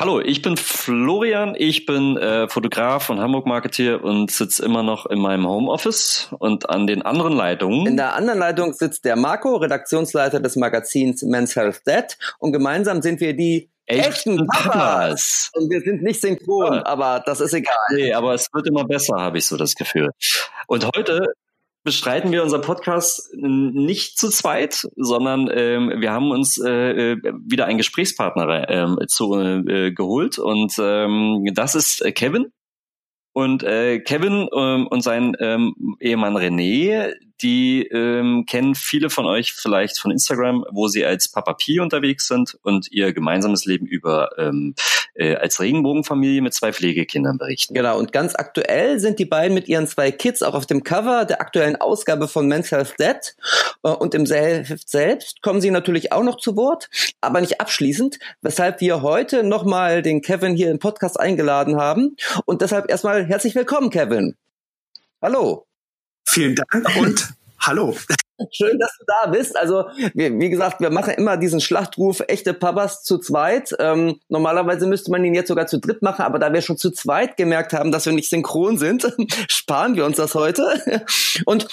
[0.00, 5.18] Hallo, ich bin Florian, ich bin äh, Fotograf und Hamburg-Marketeer und sitze immer noch in
[5.18, 7.86] meinem Homeoffice und an den anderen Leitungen.
[7.86, 13.02] In der anderen Leitung sitzt der Marco, Redaktionsleiter des Magazins Men's Health Dead und gemeinsam
[13.02, 15.50] sind wir die echten Papas.
[15.52, 17.76] Und wir sind nicht synchron, aber das ist egal.
[17.92, 20.12] Nee, aber es wird immer besser, habe ich so das Gefühl.
[20.66, 21.34] Und heute
[21.82, 27.66] bestreiten wir unser Podcast nicht zu zweit, sondern ähm, wir haben uns äh, äh wieder
[27.66, 32.52] einen Gesprächspartner äh, zu, äh, geholt und ähm, das ist äh, Kevin.
[33.32, 39.52] Und äh, Kevin ähm, und sein ähm, Ehemann René, die ähm, kennen viele von euch
[39.52, 44.30] vielleicht von Instagram, wo sie als Papa Pi unterwegs sind und ihr gemeinsames Leben über
[44.38, 44.74] ähm,
[45.14, 47.74] äh, als Regenbogenfamilie mit zwei Pflegekindern berichten.
[47.74, 51.24] Genau, und ganz aktuell sind die beiden mit ihren zwei Kids auch auf dem Cover
[51.24, 53.36] der aktuellen Ausgabe von Men's Health Dead.
[53.82, 56.88] Äh, und im Heft selbst kommen sie natürlich auch noch zu Wort,
[57.20, 62.16] aber nicht abschließend, weshalb wir heute nochmal den Kevin hier im Podcast eingeladen haben.
[62.44, 64.36] Und deshalb erstmal herzlich willkommen, Kevin.
[65.22, 65.69] Hallo.
[66.26, 67.28] Vielen Dank und
[67.60, 67.96] hallo.
[68.52, 69.56] Schön, dass du da bist.
[69.56, 73.74] Also, wie, wie, gesagt, wir machen immer diesen Schlachtruf echte Papas zu zweit.
[73.78, 76.90] Ähm, normalerweise müsste man ihn jetzt sogar zu dritt machen, aber da wir schon zu
[76.90, 79.14] zweit gemerkt haben, dass wir nicht synchron sind,
[79.48, 81.04] sparen wir uns das heute.
[81.44, 81.68] Und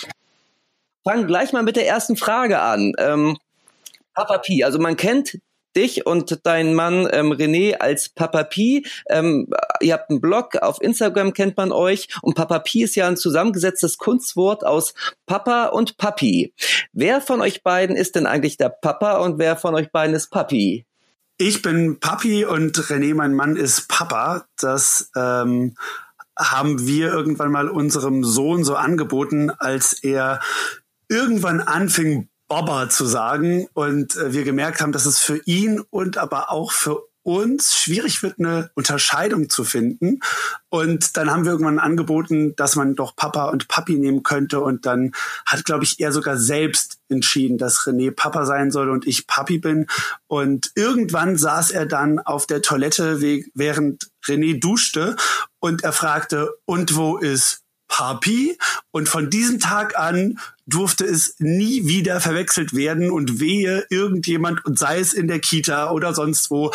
[1.03, 2.93] fangen gleich mal mit der ersten Frage an.
[2.97, 3.37] Ähm,
[4.13, 5.37] Papa Pi, also man kennt
[5.78, 8.86] dich und deinen Mann ähm, René als Papa Pi.
[9.09, 9.47] Ähm,
[9.80, 13.16] ihr habt einen Blog, auf Instagram kennt man euch und Papa Pi ist ja ein
[13.16, 14.94] zusammengesetztes Kunstwort aus
[15.28, 16.53] Papa und Papi.
[16.92, 20.31] Wer von euch beiden ist denn eigentlich der Papa und wer von euch beiden ist
[20.31, 20.86] Papi?
[21.38, 24.45] Ich bin Papi und René, mein Mann, ist Papa.
[24.59, 25.75] Das ähm,
[26.38, 30.39] haben wir irgendwann mal unserem Sohn so angeboten, als er
[31.09, 36.17] irgendwann anfing, Bobber zu sagen und äh, wir gemerkt haben, dass es für ihn und
[36.17, 40.21] aber auch für uns schwierig wird, eine Unterscheidung zu finden.
[40.69, 44.61] Und dann haben wir irgendwann angeboten, dass man doch Papa und Papi nehmen könnte.
[44.61, 45.11] Und dann
[45.45, 49.57] hat, glaube ich, er sogar selbst entschieden, dass René Papa sein soll und ich Papi
[49.57, 49.87] bin.
[50.27, 53.19] Und irgendwann saß er dann auf der Toilette,
[53.53, 55.17] während René duschte
[55.59, 58.58] und er fragte, und wo ist Papi?
[58.92, 64.77] Und von diesem Tag an durfte es nie wieder verwechselt werden und wehe irgendjemand und
[64.77, 66.71] sei es in der Kita oder sonst wo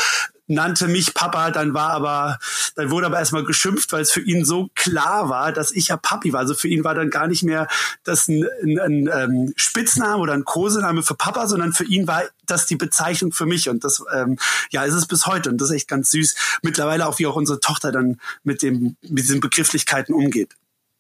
[0.53, 2.39] nannte mich Papa, dann war aber,
[2.75, 5.97] dann wurde aber erstmal geschimpft, weil es für ihn so klar war, dass ich ja
[5.97, 6.41] Papi war.
[6.41, 7.69] Also für ihn war dann gar nicht mehr
[8.05, 12.25] das ein, ein, ein ähm, Spitzname oder ein Kosename für Papa, sondern für ihn war
[12.47, 13.69] das die Bezeichnung für mich.
[13.69, 14.39] Und das, ähm,
[14.71, 15.51] ja, ist es bis heute.
[15.51, 16.35] Und das ist echt ganz süß.
[16.63, 20.51] Mittlerweile auch, wie auch unsere Tochter dann mit dem, mit diesen Begrifflichkeiten umgeht.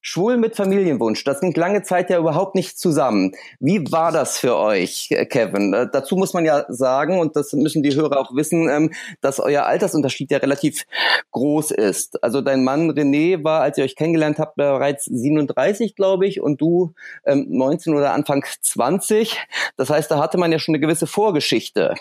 [0.04, 3.36] Schwul mit Familienwunsch, das ging lange Zeit ja überhaupt nicht zusammen.
[3.60, 5.72] Wie war das für euch, Kevin?
[5.72, 9.38] Äh, dazu muss man ja sagen, und das müssen die Hörer auch wissen, ähm, dass
[9.38, 10.86] euer Altersunterschied ja relativ
[11.30, 12.22] groß ist.
[12.24, 16.60] Also dein Mann René war, als ihr euch kennengelernt habt, bereits 37, glaube ich, und
[16.60, 19.38] du 19 ähm, oder Anfang 20.
[19.76, 21.94] Das heißt, da hatte man ja schon eine gewisse Vorgeschichte.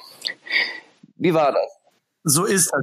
[1.17, 1.77] Wie war das?
[2.23, 2.81] So ist das.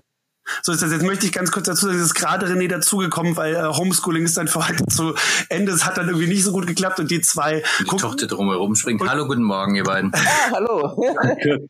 [0.63, 0.93] So ist das.
[0.93, 4.25] Jetzt möchte ich ganz kurz dazu sagen, es ist gerade René dazugekommen, weil äh, Homeschooling
[4.25, 5.15] ist dann für heute zu
[5.49, 5.73] Ende.
[5.73, 7.63] Es hat dann irgendwie nicht so gut geklappt und die zwei.
[7.81, 9.03] Die Tochter drumherum springt.
[9.09, 10.13] Hallo, guten Morgen, ihr beiden.
[10.15, 10.97] Ah, hallo.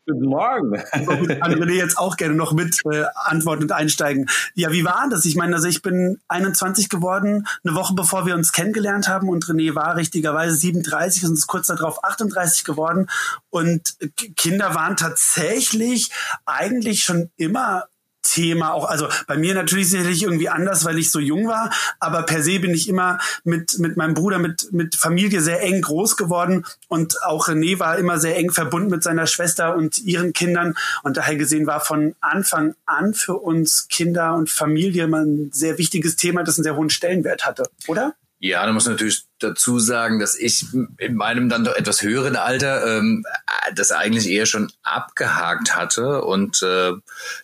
[0.05, 0.75] guten Morgen.
[0.91, 4.27] Kann René jetzt auch gerne noch mit äh, antworten und einsteigen.
[4.53, 5.25] Ja, wie war das?
[5.25, 9.45] Ich meine, also ich bin 21 geworden, eine Woche bevor wir uns kennengelernt haben und
[9.45, 13.07] René war richtigerweise 37 und ist kurz darauf 38 geworden.
[13.49, 13.95] Und
[14.35, 16.11] Kinder waren tatsächlich
[16.45, 17.85] eigentlich schon immer
[18.29, 22.23] Thema auch, also bei mir natürlich sicherlich irgendwie anders, weil ich so jung war, aber
[22.23, 26.17] per se bin ich immer mit, mit meinem Bruder, mit, mit Familie sehr eng groß
[26.17, 30.75] geworden und auch René war immer sehr eng verbunden mit seiner Schwester und ihren Kindern
[31.03, 35.77] und daher gesehen war von Anfang an für uns Kinder und Familie immer ein sehr
[35.77, 38.13] wichtiges Thema, das einen sehr hohen Stellenwert hatte, oder?
[38.41, 40.65] Ja, da muss man natürlich dazu sagen, dass ich
[40.97, 43.25] in meinem dann doch etwas höheren Alter ähm,
[43.75, 46.21] das eigentlich eher schon abgehakt hatte.
[46.23, 46.93] Und äh,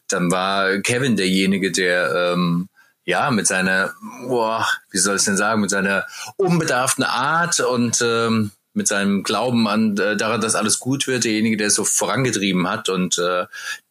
[0.08, 2.70] dann war Kevin derjenige, der ähm,
[3.04, 3.94] ja mit seiner,
[4.26, 6.06] boah, wie soll ich denn sagen, mit seiner
[6.38, 11.58] unbedarften Art und ähm, mit seinem Glauben an äh, daran, dass alles gut wird, derjenige,
[11.58, 13.46] der es so vorangetrieben hat und äh,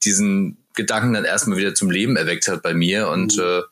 [0.05, 3.09] diesen Gedanken dann erstmal wieder zum Leben erweckt hat bei mir.
[3.09, 3.43] Und mhm.
[3.43, 3.62] äh,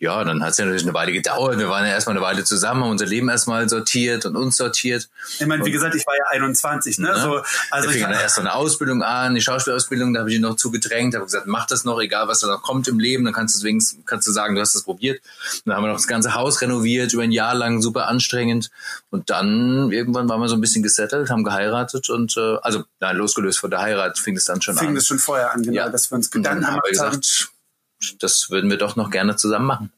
[0.00, 1.58] ja, dann hat es ja natürlich eine Weile gedauert.
[1.58, 5.10] Wir waren ja erstmal eine Weile zusammen, haben unser Leben erstmal sortiert und uns sortiert.
[5.38, 7.08] Ich meine, wie gesagt, ich war ja 21, ne?
[7.08, 7.20] ne?
[7.20, 10.36] So, also wir fing dann erst so eine Ausbildung an, die Schauspielausbildung, da habe ich
[10.36, 13.26] ihn noch zugedrängt, habe gesagt, mach das noch, egal was da noch kommt im Leben,
[13.26, 15.20] dann kannst du deswegen, kannst du sagen, du hast das probiert.
[15.20, 18.70] Und dann haben wir noch das ganze Haus renoviert, über ein Jahr lang, super anstrengend.
[19.10, 23.16] Und dann irgendwann waren wir so ein bisschen gesettelt, haben geheiratet und äh, also nein,
[23.16, 24.88] losgelöst von der Heirat fing es dann schon fing an.
[24.94, 25.90] Fing es schon vorher an, genau, ja.
[25.90, 26.80] dass wir uns Gedanken haben.
[26.82, 27.50] Wir gesagt,
[28.20, 29.92] das würden wir doch noch gerne zusammen machen.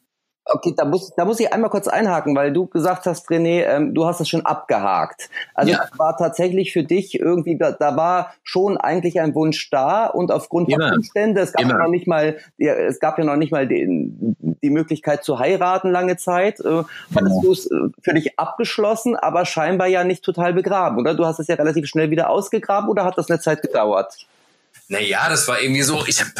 [0.45, 3.95] Okay, da muss, da muss ich einmal kurz einhaken, weil du gesagt hast, René, ähm,
[3.95, 5.31] du hast es schon abgehakt.
[5.55, 5.87] Also ja.
[5.97, 10.69] war tatsächlich für dich irgendwie, da, da war schon eigentlich ein Wunsch da und aufgrund
[10.69, 10.87] Immer.
[10.87, 13.87] der Umstände, es gab ja noch nicht mal, es gab ja noch nicht mal die,
[14.41, 16.59] die Möglichkeit zu heiraten lange Zeit.
[16.59, 16.83] Äh,
[17.15, 17.43] hattest ja.
[17.43, 21.15] du es äh, für dich abgeschlossen, aber scheinbar ja nicht total begraben, oder?
[21.15, 24.27] Du hast es ja relativ schnell wieder ausgegraben oder hat das eine Zeit gedauert?
[24.89, 26.33] Naja, das war irgendwie so, ich habe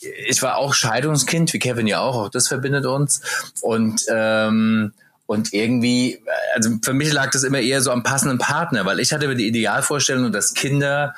[0.00, 3.20] ich war auch Scheidungskind, wie Kevin ja auch, auch das verbindet uns.
[3.60, 4.92] Und ähm,
[5.26, 6.22] und irgendwie,
[6.54, 9.46] also für mich lag das immer eher so am passenden Partner, weil ich hatte die
[9.46, 11.14] Idealvorstellung, dass Kinder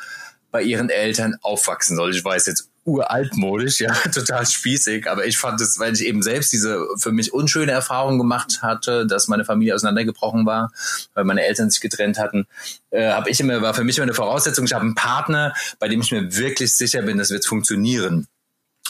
[0.51, 2.13] bei ihren Eltern aufwachsen sollen.
[2.13, 6.53] Ich weiß jetzt uraltmodisch, ja, total spießig, aber ich fand es, weil ich eben selbst
[6.53, 10.73] diese für mich unschöne Erfahrung gemacht hatte, dass meine Familie auseinandergebrochen war,
[11.15, 12.47] weil meine Eltern sich getrennt hatten,
[12.91, 15.87] äh, habe ich immer, war für mich immer eine Voraussetzung, ich habe einen Partner, bei
[15.87, 18.27] dem ich mir wirklich sicher bin, das wird funktionieren.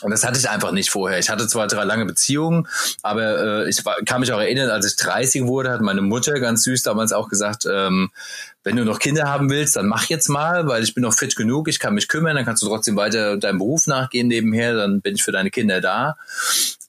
[0.02, 1.18] Und das hatte ich einfach nicht vorher.
[1.18, 2.66] Ich hatte zwar drei lange Beziehungen,
[3.02, 6.38] aber äh, ich war, kann mich auch erinnern, als ich 30 wurde, hat meine Mutter
[6.40, 8.10] ganz süß damals auch gesagt, ähm,
[8.62, 11.34] wenn du noch Kinder haben willst, dann mach jetzt mal, weil ich bin noch fit
[11.36, 15.00] genug, ich kann mich kümmern, dann kannst du trotzdem weiter deinem Beruf nachgehen nebenher, dann
[15.00, 16.16] bin ich für deine Kinder da.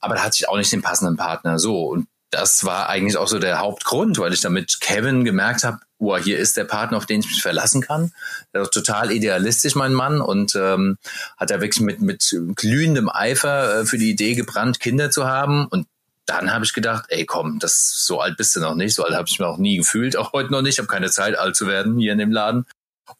[0.00, 1.58] Aber da hatte ich auch nicht den passenden Partner.
[1.58, 5.80] So, und das war eigentlich auch so der Hauptgrund, weil ich damit Kevin gemerkt habe,
[5.98, 8.10] oh, hier ist der Partner, auf den ich mich verlassen kann.
[8.54, 10.96] Der ist total idealistisch, mein Mann, und ähm,
[11.36, 15.66] hat da wirklich mit, mit glühendem Eifer äh, für die Idee gebrannt, Kinder zu haben.
[15.66, 15.86] Und
[16.24, 19.14] dann habe ich gedacht, ey komm, das so alt bist du noch nicht, so alt
[19.14, 21.54] habe ich mir auch nie gefühlt, auch heute noch nicht, ich habe keine Zeit, alt
[21.54, 22.64] zu werden hier in dem Laden.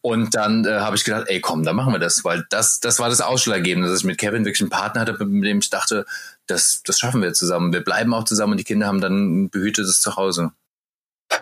[0.00, 2.98] Und dann äh, habe ich gedacht, ey komm, dann machen wir das, weil das, das
[2.98, 6.06] war das Ausschlaggebende, dass ich mit Kevin wirklich einen Partner hatte, mit dem ich dachte,
[6.46, 7.72] das, das schaffen wir zusammen.
[7.72, 10.52] Wir bleiben auch zusammen und die Kinder haben dann ein behütetes Zuhause.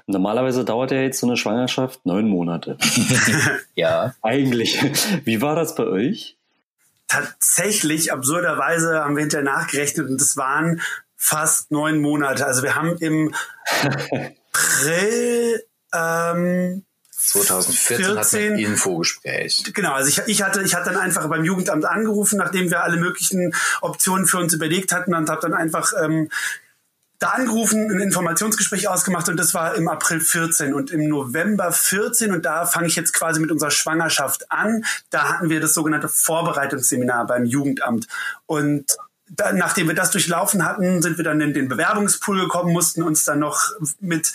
[0.06, 2.78] Normalerweise dauert ja jetzt so eine Schwangerschaft neun Monate.
[3.74, 4.14] ja.
[4.22, 4.78] Eigentlich.
[5.24, 6.36] Wie war das bei euch?
[7.08, 10.80] Tatsächlich, absurderweise haben wir hinterher nachgerechnet und es waren
[11.16, 12.46] fast neun Monate.
[12.46, 13.34] Also wir haben im
[14.52, 16.84] April ähm,
[17.22, 19.62] 2014 14, hat man Infogespräch.
[19.74, 22.96] Genau, also ich, ich hatte ich hatte dann einfach beim Jugendamt angerufen, nachdem wir alle
[22.96, 26.30] möglichen Optionen für uns überlegt hatten und habe dann einfach ähm,
[27.18, 32.32] da angerufen, ein Informationsgespräch ausgemacht und das war im April 14 und im November 14
[32.32, 34.86] und da fange ich jetzt quasi mit unserer Schwangerschaft an.
[35.10, 38.08] Da hatten wir das sogenannte Vorbereitungsseminar beim Jugendamt
[38.46, 38.96] und
[39.28, 43.22] da, nachdem wir das durchlaufen hatten, sind wir dann in den Bewerbungspool gekommen, mussten uns
[43.24, 43.68] dann noch
[44.00, 44.32] mit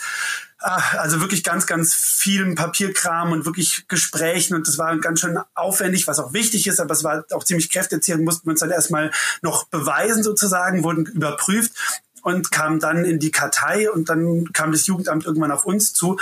[0.58, 6.06] also wirklich ganz, ganz vielen Papierkram und wirklich Gesprächen und das war ganz schön aufwendig,
[6.06, 9.10] was auch wichtig ist, aber es war auch ziemlich kräftezehrend, mussten wir uns dann erstmal
[9.42, 11.72] noch beweisen sozusagen, wurden überprüft
[12.22, 16.16] und kamen dann in die Kartei und dann kam das Jugendamt irgendwann auf uns zu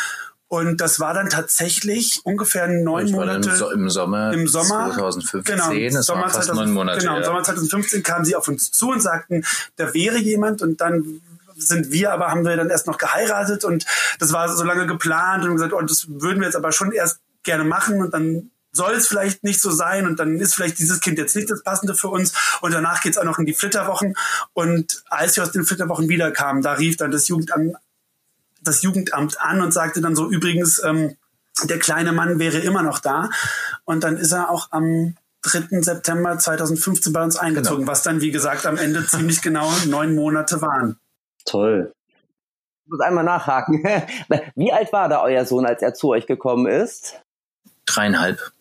[0.49, 3.51] und das war dann tatsächlich ungefähr neun Monate.
[3.73, 5.43] Im, Sommer, im Sommer 2015.
[5.43, 9.01] Genau, im Sommer, 2000, Monate, genau, im Sommer 2015 kamen sie auf uns zu und
[9.01, 9.45] sagten,
[9.77, 11.21] da wäre jemand und dann
[11.57, 13.85] sind wir aber, haben wir dann erst noch geheiratet und
[14.19, 17.21] das war so lange geplant und gesagt, oh, das würden wir jetzt aber schon erst
[17.43, 21.01] gerne machen und dann soll es vielleicht nicht so sein und dann ist vielleicht dieses
[21.01, 24.17] Kind jetzt nicht das Passende für uns und danach geht's auch noch in die Flitterwochen
[24.53, 27.77] und als wir aus den Flitterwochen wiederkamen, da rief dann das Jugendamt,
[28.63, 31.17] das Jugendamt an und sagte dann so, übrigens, ähm,
[31.63, 33.31] der kleine Mann wäre immer noch da
[33.85, 35.83] und dann ist er auch am 3.
[35.83, 37.93] September 2015 bei uns eingezogen, genau.
[37.93, 40.99] was dann, wie gesagt, am Ende ziemlich genau neun Monate waren.
[41.45, 41.93] Toll.
[42.85, 43.83] Ich muss einmal nachhaken.
[44.55, 47.21] Wie alt war da euer Sohn, als er zu euch gekommen ist?
[47.87, 48.53] Dreieinhalb.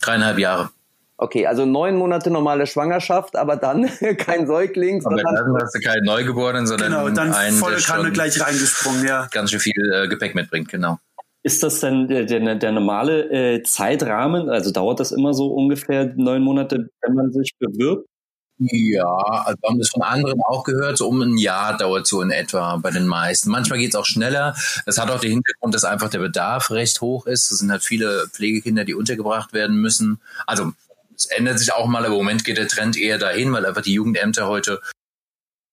[0.00, 0.70] Dreieinhalb Jahre.
[1.18, 5.04] Okay, also neun Monate normale Schwangerschaft, aber dann kein Säugling.
[5.04, 9.26] Aber dann hast du keinen Neugeborenen, sondern genau, dann einen, volle Kanne gleich reingesprungen, ja.
[9.30, 10.98] Ganz schön viel äh, Gepäck mitbringt, genau.
[11.42, 14.50] Ist das denn der, der, der normale äh, Zeitrahmen?
[14.50, 18.08] Also dauert das immer so ungefähr neun Monate, wenn man sich bewirbt?
[18.58, 19.04] Ja,
[19.44, 22.30] also wir haben das von anderen auch gehört, so um ein Jahr dauert so in
[22.30, 23.50] etwa bei den meisten.
[23.50, 24.56] Manchmal geht es auch schneller.
[24.86, 27.50] Das hat auch den Hintergrund, dass einfach der Bedarf recht hoch ist.
[27.50, 30.20] Es sind halt viele Pflegekinder, die untergebracht werden müssen.
[30.46, 30.72] Also
[31.14, 33.82] es ändert sich auch mal, aber im Moment geht der Trend eher dahin, weil einfach
[33.82, 34.80] die Jugendämter heute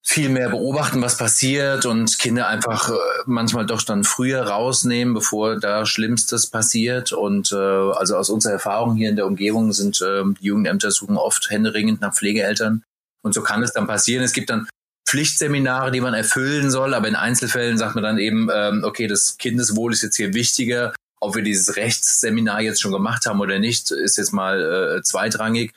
[0.05, 2.93] viel mehr beobachten, was passiert und Kinder einfach äh,
[3.25, 7.13] manchmal doch dann früher rausnehmen, bevor da Schlimmstes passiert.
[7.13, 11.15] Und äh, also aus unserer Erfahrung hier in der Umgebung sind äh, die Jugendämter suchen
[11.15, 12.83] oft händeringend nach Pflegeeltern.
[13.23, 14.23] Und so kann es dann passieren.
[14.23, 14.67] Es gibt dann
[15.07, 19.37] Pflichtseminare, die man erfüllen soll, aber in Einzelfällen sagt man dann eben, ähm, okay, das
[19.37, 20.93] Kindeswohl ist jetzt hier wichtiger.
[21.21, 25.73] Ob wir dieses Rechtsseminar jetzt schon gemacht haben oder nicht, ist jetzt mal äh, zweitrangig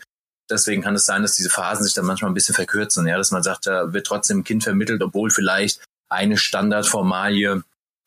[0.50, 3.30] deswegen kann es sein, dass diese Phasen sich dann manchmal ein bisschen verkürzen, ja, dass
[3.30, 7.62] man sagt, da wird trotzdem ein Kind vermittelt, obwohl vielleicht eine Standardformalie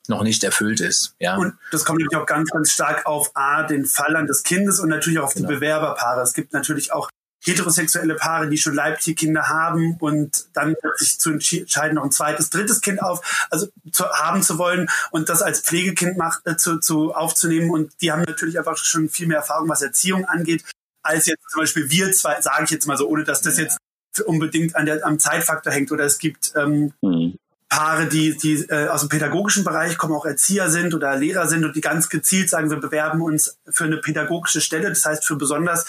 [0.08, 1.16] noch nicht erfüllt ist.
[1.20, 1.38] Ja.
[1.38, 4.80] Und das kommt natürlich auch ganz, ganz stark auf A, den Fall an des Kindes
[4.80, 5.48] und natürlich auch auf genau.
[5.48, 6.22] die Bewerberpaare.
[6.22, 7.10] Es gibt natürlich auch
[7.42, 12.50] heterosexuelle Paare, die schon leibliche Kinder haben und dann sich zu entscheiden, noch ein zweites,
[12.50, 16.80] drittes Kind auf, also zu, haben zu wollen und das als Pflegekind macht, äh, zu,
[16.80, 17.70] zu aufzunehmen.
[17.70, 20.64] Und die haben natürlich einfach schon viel mehr Erfahrung, was Erziehung angeht,
[21.04, 23.80] als jetzt zum Beispiel wir zwei, sage ich jetzt mal so, ohne dass das jetzt
[24.26, 25.92] unbedingt an der, am Zeitfaktor hängt.
[25.92, 27.38] Oder es gibt ähm, mhm.
[27.70, 31.64] Paare, die, die äh, aus dem pädagogischen Bereich kommen, auch Erzieher sind oder Lehrer sind
[31.64, 35.36] und die ganz gezielt sagen, wir bewerben uns für eine pädagogische Stelle, das heißt für
[35.36, 35.86] besonders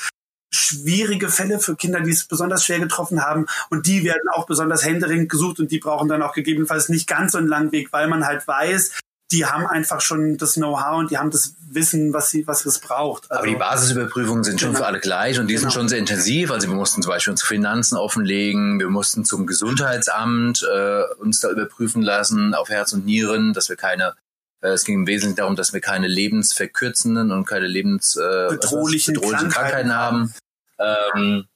[0.52, 3.46] schwierige Fälle für Kinder, die es besonders schwer getroffen haben.
[3.70, 7.32] Und die werden auch besonders händeringend gesucht und die brauchen dann auch gegebenenfalls nicht ganz
[7.32, 8.98] so einen langen Weg, weil man halt weiß,
[9.32, 12.80] die haben einfach schon das Know-how und die haben das Wissen, was sie, was es
[12.80, 13.30] braucht.
[13.30, 14.80] Also, Aber die Basisüberprüfungen sind schon genau.
[14.80, 15.62] für alle gleich und die genau.
[15.62, 16.50] sind schon sehr intensiv.
[16.50, 21.50] Also wir mussten zum Beispiel unsere Finanzen offenlegen, wir mussten zum Gesundheitsamt äh, uns da
[21.50, 24.14] überprüfen lassen auf Herz und Nieren, dass wir keine
[24.62, 29.50] äh, es ging im Wesentlichen darum, dass wir keine lebensverkürzenden und keine lebensbedrohlichen äh, Krankheiten,
[29.50, 30.34] Krankheiten haben.
[30.78, 31.46] Ähm,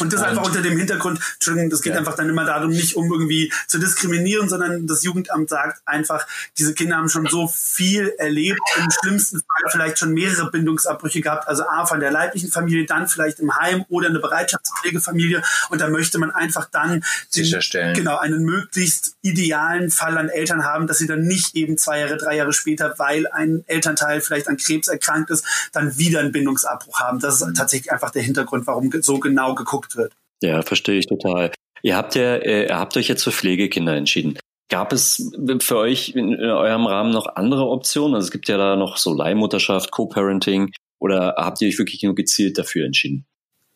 [0.00, 1.98] und das und einfach unter dem Hintergrund, Entschuldigung, das geht ja.
[1.98, 6.26] einfach dann immer darum, nicht um irgendwie zu diskriminieren, sondern das Jugendamt sagt einfach,
[6.58, 11.48] diese Kinder haben schon so viel erlebt, im schlimmsten Fall vielleicht schon mehrere Bindungsabbrüche gehabt,
[11.48, 15.88] also A von der leiblichen Familie, dann vielleicht im Heim oder eine Bereitschaftspflegefamilie und da
[15.88, 17.94] möchte man einfach dann sicherstellen.
[17.94, 22.00] Den, genau, einen möglichst idealen Fall an Eltern haben, dass sie dann nicht eben zwei
[22.00, 26.32] Jahre, drei Jahre später, weil ein Elternteil vielleicht an Krebs erkrankt ist, dann wieder einen
[26.32, 27.20] Bindungsabbruch haben.
[27.20, 30.14] Das ist tatsächlich einfach der Hintergrund, warum so genau geguckt gemacht wird.
[30.42, 31.52] Ja, verstehe ich total.
[31.82, 34.38] Ihr habt ja, äh, ihr habt euch jetzt für Pflegekinder entschieden.
[34.68, 38.14] Gab es für euch in, in eurem Rahmen noch andere Optionen?
[38.14, 42.14] Also es gibt ja da noch so Leihmutterschaft, Co-Parenting oder habt ihr euch wirklich nur
[42.14, 43.26] gezielt dafür entschieden?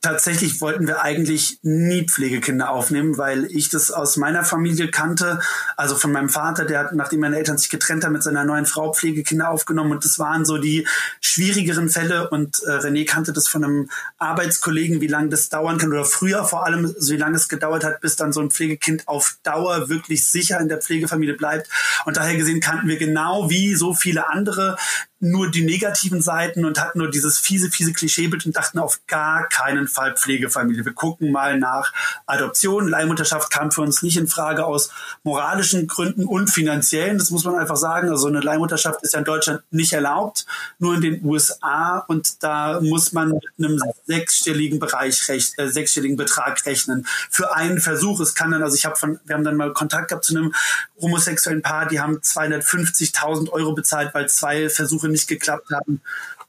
[0.05, 5.41] Tatsächlich wollten wir eigentlich nie Pflegekinder aufnehmen, weil ich das aus meiner Familie kannte.
[5.77, 8.67] Also von meinem Vater, der hat, nachdem meine Eltern sich getrennt haben, mit seiner neuen
[8.67, 9.93] Frau Pflegekinder aufgenommen.
[9.93, 10.87] Und das waren so die
[11.21, 12.29] schwierigeren Fälle.
[12.29, 15.91] Und äh, René kannte das von einem Arbeitskollegen, wie lange das dauern kann.
[15.91, 19.39] Oder früher vor allem, wie lange es gedauert hat, bis dann so ein Pflegekind auf
[19.43, 21.69] Dauer wirklich sicher in der Pflegefamilie bleibt.
[22.05, 24.77] Und daher gesehen kannten wir genau wie so viele andere
[25.25, 29.49] nur die negativen Seiten und hatten nur dieses fiese, fiese Klischeebild und dachten auf gar
[29.49, 30.85] keinen Fall Pflegefamilie.
[30.85, 31.93] Wir gucken mal nach
[32.27, 32.89] Adoption.
[32.89, 34.91] Leihmutterschaft kam für uns nicht in Frage aus
[35.23, 37.19] moralischen Gründen und finanziellen.
[37.19, 38.11] Das muss man einfach sagen.
[38.11, 40.47] Also eine Leihmutterschaft ist ja in Deutschland nicht erlaubt,
[40.79, 46.17] nur in den USA und da muss man mit einem sechsstelligen Bereich recht, äh, sechsstelligen
[46.17, 48.21] Betrag rechnen für einen Versuch.
[48.21, 50.55] Es kann dann, also ich habe von, wir haben dann mal Kontakt gehabt zu einem
[51.01, 56.03] homosexuellen Paar, die haben 250.000 Euro bezahlt, weil zwei Versuche nicht geklappt haben.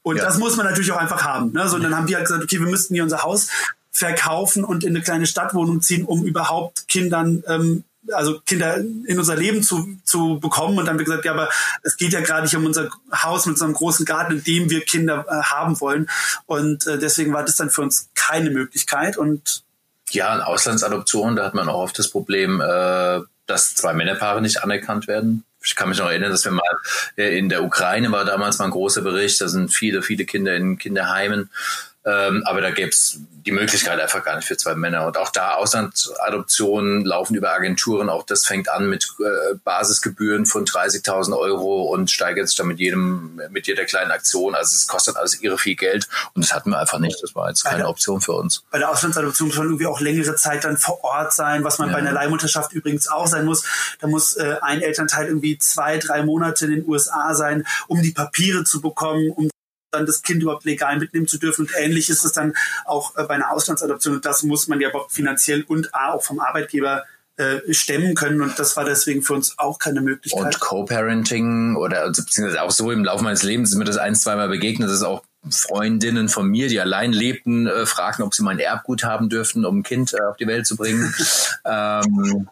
[0.03, 0.24] Und ja.
[0.24, 1.51] das muss man natürlich auch einfach haben.
[1.53, 1.67] Ne?
[1.67, 3.48] So, und dann haben die halt gesagt, okay, wir müssten hier unser Haus
[3.91, 9.36] verkaufen und in eine kleine Stadtwohnung ziehen, um überhaupt Kindern ähm, also Kinder in unser
[9.36, 10.77] Leben zu, zu bekommen.
[10.77, 11.50] Und dann haben wir gesagt, ja, aber
[11.84, 14.69] es geht ja gerade nicht um unser Haus mit so einem großen Garten, in dem
[14.69, 16.10] wir Kinder äh, haben wollen.
[16.45, 19.17] Und äh, deswegen war das dann für uns keine Möglichkeit.
[19.17, 19.63] Und
[20.12, 24.63] ja, in Auslandsadoption, da hat man auch oft das Problem, äh, dass zwei Männerpaare nicht
[24.63, 26.63] anerkannt werden ich kann mich noch erinnern, dass wir mal
[27.17, 30.55] äh, in der Ukraine war damals mal ein großer Bericht, da sind viele, viele Kinder
[30.55, 31.50] in Kinderheimen
[32.05, 35.07] ähm, aber da gäbe es die Möglichkeit einfach gar nicht für zwei Männer.
[35.07, 38.09] Und auch da Auslandsadoptionen laufen über Agenturen.
[38.09, 42.79] Auch das fängt an mit äh, Basisgebühren von 30.000 Euro und steigert sich dann mit
[42.79, 44.55] jedem, mit jeder kleinen Aktion.
[44.55, 46.07] Also es kostet alles irre viel Geld.
[46.33, 47.21] Und das hatten wir einfach nicht.
[47.24, 48.63] Das war jetzt keine der, Option für uns.
[48.71, 51.89] Bei der Auslandsadoption muss man irgendwie auch längere Zeit dann vor Ort sein, was man
[51.89, 51.93] ja.
[51.93, 53.63] bei einer Leihmutterschaft übrigens auch sein muss.
[54.00, 58.12] Da muss äh, ein Elternteil irgendwie zwei, drei Monate in den USA sein, um die
[58.12, 59.50] Papiere zu bekommen, um
[59.95, 61.65] dann das Kind überhaupt legal mitnehmen zu dürfen.
[61.65, 62.53] Und ähnlich ist es dann
[62.85, 64.15] auch äh, bei einer Auslandsadoption.
[64.15, 67.03] Und das muss man ja finanziell und auch vom Arbeitgeber
[67.37, 70.41] äh, stemmen können und das war deswegen für uns auch keine Möglichkeit.
[70.41, 74.15] Und Co-Parenting oder also, beziehungsweise auch so im Laufe meines Lebens ist mir das ein,
[74.15, 78.43] zweimal begegnet, das ist auch Freundinnen von mir, die allein lebten, äh, fragten, ob sie
[78.43, 81.13] mein Erbgut haben dürften, um ein Kind äh, auf die Welt zu bringen.
[81.65, 82.49] ähm,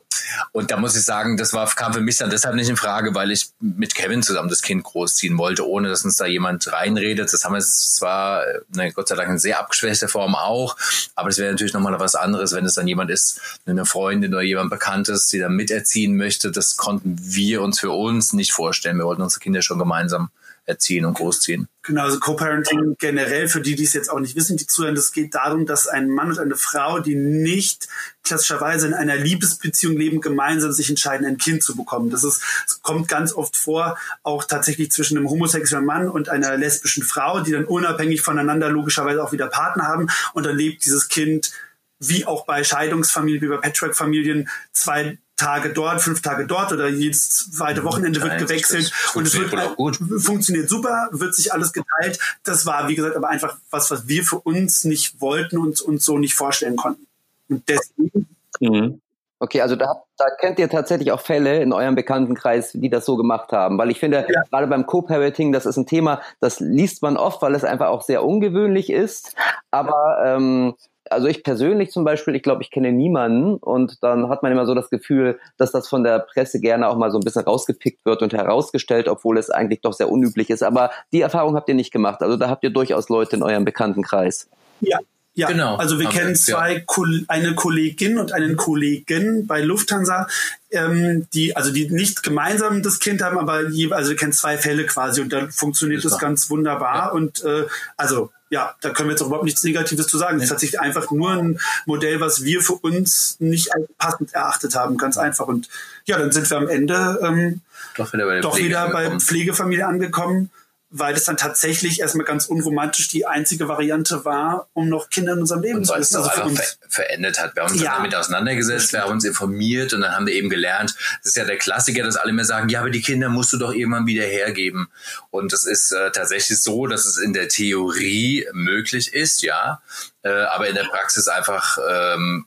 [0.52, 3.16] und da muss ich sagen, das war, kam für mich dann deshalb nicht in Frage,
[3.16, 7.32] weil ich mit Kevin zusammen das Kind großziehen wollte, ohne dass uns da jemand reinredet.
[7.34, 8.44] Das haben wir zwar,
[8.76, 10.76] ne, Gott sei Dank in sehr abgeschwächter Form auch,
[11.16, 14.44] aber es wäre natürlich nochmal was anderes, wenn es dann jemand ist, eine Freundin oder
[14.44, 16.52] jemand Bekanntes, die da miterziehen möchte.
[16.52, 18.98] Das konnten wir uns für uns nicht vorstellen.
[18.98, 20.30] Wir wollten unsere Kinder schon gemeinsam
[20.66, 21.68] erziehen und großziehen.
[21.82, 25.12] Genau, also Co-Parenting generell, für die, die es jetzt auch nicht wissen, die zuhören, das
[25.12, 27.90] geht darum, dass ein Mann und eine Frau, die nicht
[28.24, 32.10] klassischerweise in einer Liebesbeziehung leben, gemeinsam sich entscheiden, ein Kind zu bekommen.
[32.10, 36.56] Das ist, es kommt ganz oft vor, auch tatsächlich zwischen einem homosexuellen Mann und einer
[36.56, 41.10] lesbischen Frau, die dann unabhängig voneinander logischerweise auch wieder Partner haben und dann lebt dieses
[41.10, 41.52] Kind
[42.00, 47.52] wie auch bei Scheidungsfamilien, wie bei Patchwork-Familien, zwei Tage dort, fünf Tage dort oder jedes
[47.52, 49.98] zweite Wochenende wird gewechselt und es wird auch gut.
[50.20, 52.20] funktioniert super, wird sich alles geteilt.
[52.44, 56.06] Das war, wie gesagt, aber einfach was, was wir für uns nicht wollten und uns
[56.06, 57.06] so nicht vorstellen konnten.
[57.50, 58.28] Und deswegen.
[58.60, 59.02] Mhm.
[59.40, 63.18] Okay, also da, da kennt ihr tatsächlich auch Fälle in eurem Bekanntenkreis, die das so
[63.18, 63.78] gemacht haben.
[63.78, 64.44] Weil ich finde, ja.
[64.50, 68.04] gerade beim Co-Parenting, das ist ein Thema, das liest man oft, weil es einfach auch
[68.04, 69.36] sehr ungewöhnlich ist.
[69.70, 70.76] Aber ähm,
[71.14, 74.66] also ich persönlich zum Beispiel, ich glaube, ich kenne niemanden und dann hat man immer
[74.66, 78.06] so das Gefühl, dass das von der Presse gerne auch mal so ein bisschen rausgepickt
[78.06, 80.64] wird und herausgestellt, obwohl es eigentlich doch sehr unüblich ist.
[80.64, 82.22] Aber die Erfahrung habt ihr nicht gemacht.
[82.22, 84.50] Also da habt ihr durchaus Leute in eurem Bekanntenkreis.
[84.82, 85.00] Ja,
[85.36, 85.78] ja, genau.
[85.78, 87.24] Also wir kennen zwei, ja.
[87.28, 90.28] eine Kollegin und einen Kollegen bei Lufthansa,
[90.70, 94.60] ähm, die also die nicht gemeinsam das Kind haben, aber je, also wir kennen zwei
[94.60, 97.10] Fälle quasi und da funktioniert das, das ganz wunderbar ja.
[97.10, 97.66] und äh,
[97.98, 100.38] also ja, da können wir jetzt auch überhaupt nichts Negatives zu sagen.
[100.38, 104.76] Es ist tatsächlich einfach nur ein Modell, was wir für uns nicht als passend erachtet
[104.76, 105.48] haben, ganz einfach.
[105.48, 105.70] Und
[106.06, 107.62] ja, dann sind wir am Ende ähm,
[107.98, 110.52] doch wieder bei, doch wieder bei Pflegefamilie angekommen
[110.96, 115.40] weil es dann tatsächlich erstmal ganz unromantisch die einzige Variante war, um noch Kinder in
[115.40, 116.02] unserem Leben zu haben.
[116.04, 117.56] Also ver verändert hat.
[117.56, 117.96] Wir haben uns ja.
[117.96, 121.46] damit auseinandergesetzt, wir haben uns informiert und dann haben wir eben gelernt, das ist ja
[121.46, 124.24] der Klassiker, dass alle mir sagen, ja, aber die Kinder musst du doch irgendwann wieder
[124.24, 124.88] hergeben.
[125.32, 129.82] Und es ist äh, tatsächlich so, dass es in der Theorie möglich ist, ja,
[130.22, 132.46] äh, aber in der Praxis einfach ähm,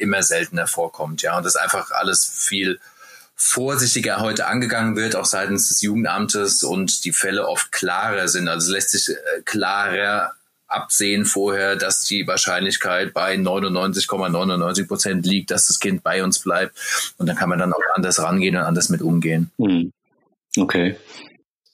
[0.00, 2.80] immer seltener vorkommt, ja, und das einfach alles viel
[3.36, 8.48] vorsichtiger heute angegangen wird, auch seitens des Jugendamtes und die Fälle oft klarer sind.
[8.48, 10.32] Also lässt sich äh, klarer
[10.66, 16.74] absehen vorher, dass die Wahrscheinlichkeit bei 99,99 Prozent liegt, dass das Kind bei uns bleibt.
[17.18, 19.50] Und dann kann man dann auch anders rangehen und anders mit umgehen.
[19.58, 19.92] Hm.
[20.58, 20.96] Okay.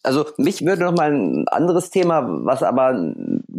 [0.02, 2.95] Also mich würde noch mal ein anderes Thema, was aber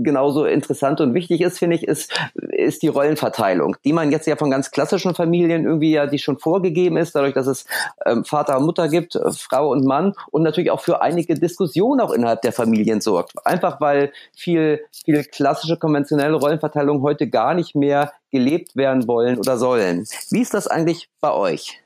[0.03, 4.35] genauso interessant und wichtig ist, finde ich, ist, ist die Rollenverteilung, die man jetzt ja
[4.35, 7.65] von ganz klassischen Familien irgendwie ja, die schon vorgegeben ist, dadurch, dass es
[8.05, 12.01] ähm, Vater und Mutter gibt, äh, Frau und Mann und natürlich auch für einige Diskussionen
[12.01, 13.33] auch innerhalb der Familien sorgt.
[13.45, 19.57] Einfach weil viel, viel klassische konventionelle Rollenverteilung heute gar nicht mehr gelebt werden wollen oder
[19.57, 20.05] sollen.
[20.29, 21.81] Wie ist das eigentlich bei euch?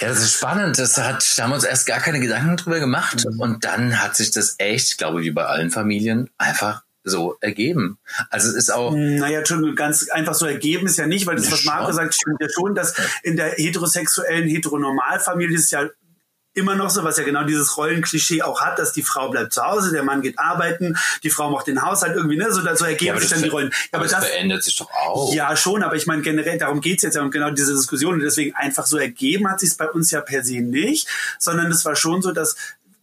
[0.00, 0.78] Ja, das ist spannend.
[0.78, 3.24] Das hat, da haben wir uns erst gar keine Gedanken drüber gemacht.
[3.28, 3.40] Mhm.
[3.40, 7.98] Und dann hat sich das echt, glaube ich, wie bei allen Familien, einfach so ergeben.
[8.30, 8.94] Also es ist auch.
[8.94, 12.40] Naja, schon ganz einfach so ergeben ist ja nicht, weil das, was Marco sagt, stimmt
[12.40, 15.88] ja schon, dass in der heterosexuellen, heteronormalfamilie ist ja
[16.58, 19.62] immer noch so, was ja genau dieses Rollenklischee auch hat, dass die Frau bleibt zu
[19.62, 22.52] Hause, der Mann geht arbeiten, die Frau macht den Haushalt irgendwie, ne?
[22.52, 23.70] So, so ergeben ja, sich dann die Rollen.
[23.70, 25.32] Ja, aber, das, das verändert sich doch auch.
[25.32, 28.20] Ja, schon, aber ich meine generell, darum geht's jetzt ja um genau diese Diskussion und
[28.20, 31.96] deswegen einfach so ergeben hat sich bei uns ja per se nicht, sondern es war
[31.96, 32.56] schon so, dass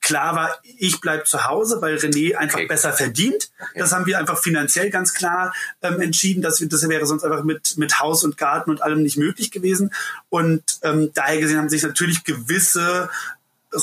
[0.06, 2.68] klar war, ich bleib zu Hause, weil René einfach okay.
[2.68, 3.50] besser verdient.
[3.60, 3.80] Okay.
[3.80, 7.44] Das haben wir einfach finanziell ganz klar ähm, entschieden, dass wir, das wäre sonst einfach
[7.44, 9.92] mit, mit Haus und Garten und allem nicht möglich gewesen.
[10.30, 13.10] Und ähm, daher gesehen haben sich natürlich gewisse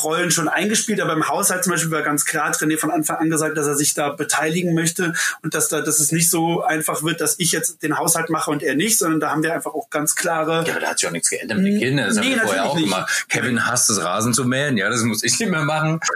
[0.03, 3.17] Rollen schon eingespielt, aber im Haushalt zum Beispiel war ganz klar, hat René von Anfang
[3.17, 6.63] an gesagt, dass er sich da beteiligen möchte und dass da, dass es nicht so
[6.63, 9.55] einfach wird, dass ich jetzt den Haushalt mache und er nicht, sondern da haben wir
[9.55, 10.65] einfach auch ganz klare.
[10.67, 12.07] Ja, aber da hat sich auch nichts geändert mit den Kindern.
[12.09, 12.85] Das nee, haben wir vorher auch nicht.
[12.85, 13.27] gemacht.
[13.29, 14.77] Kevin hasst es, Rasen zu mähen.
[14.77, 16.01] Ja, das muss ich nicht mehr machen.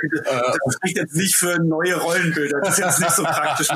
[0.66, 2.60] Das spricht jetzt nicht für neue Rollenbilder.
[2.60, 3.68] Das ist jetzt nicht so praktisch.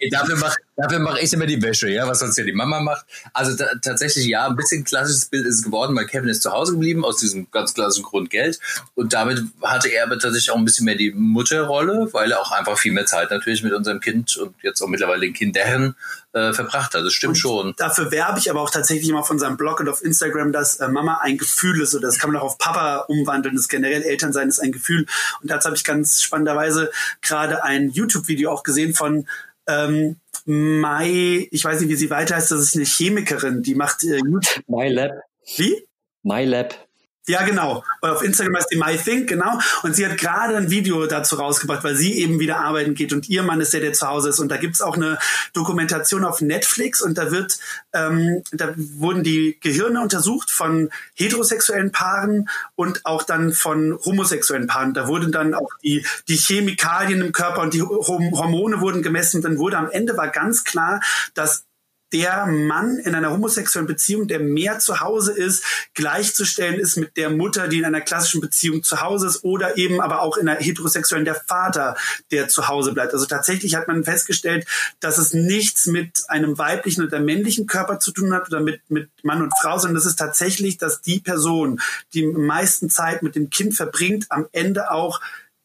[0.00, 2.80] nee, dafür mache dafür mach ich immer die Wäsche, ja, was sonst ja die Mama
[2.80, 3.04] macht.
[3.32, 6.52] Also da, tatsächlich, ja, ein bisschen klassisches Bild ist es geworden, weil Kevin ist zu
[6.52, 8.58] Hause geblieben, aus diesem ganz klassischen Grund Geld.
[8.94, 12.40] Und da damit hatte er aber tatsächlich auch ein bisschen mehr die Mutterrolle, weil er
[12.40, 15.94] auch einfach viel mehr Zeit natürlich mit unserem Kind und jetzt auch mittlerweile den Kindern
[16.32, 17.04] äh, verbracht hat.
[17.04, 17.74] Das stimmt und schon.
[17.76, 20.88] Dafür werbe ich aber auch tatsächlich immer auf unserem Blog und auf Instagram, dass äh,
[20.88, 23.56] Mama ein Gefühl ist oder das kann man auch auf Papa umwandeln.
[23.56, 25.06] Das generell Elternsein ist ein Gefühl.
[25.42, 29.28] Und dazu habe ich ganz spannenderweise gerade ein YouTube-Video auch gesehen von
[29.66, 34.02] ähm, Mai, ich weiß nicht, wie sie weiter heißt, das ist eine Chemikerin, die macht
[34.04, 34.64] äh, YouTube.
[34.68, 35.12] MyLab.
[35.56, 35.86] Wie?
[36.22, 36.89] MyLab.
[37.30, 37.84] Ja, genau.
[38.00, 39.60] Auf Instagram heißt die MyThink, genau.
[39.84, 43.28] Und sie hat gerade ein Video dazu rausgebracht, weil sie eben wieder arbeiten geht und
[43.28, 44.40] ihr Mann ist der, der zu Hause ist.
[44.40, 45.16] Und da gibt's auch eine
[45.52, 47.60] Dokumentation auf Netflix und da wird,
[47.92, 54.92] ähm, da wurden die Gehirne untersucht von heterosexuellen Paaren und auch dann von homosexuellen Paaren.
[54.92, 59.40] Da wurden dann auch die, die Chemikalien im Körper und die Hormone wurden gemessen.
[59.40, 61.00] Dann wurde am Ende war ganz klar,
[61.34, 61.64] dass
[62.12, 67.30] der Mann in einer homosexuellen Beziehung, der mehr zu Hause ist, gleichzustellen ist mit der
[67.30, 70.60] Mutter, die in einer klassischen Beziehung zu Hause ist oder eben aber auch in einer
[70.60, 71.96] heterosexuellen der Vater,
[72.30, 73.12] der zu Hause bleibt.
[73.12, 74.66] Also tatsächlich hat man festgestellt,
[75.00, 79.10] dass es nichts mit einem weiblichen oder männlichen Körper zu tun hat oder mit, mit
[79.22, 81.80] Mann und Frau, sondern es ist tatsächlich, dass die Person,
[82.14, 85.20] die meisten Zeit mit dem Kind verbringt, am Ende auch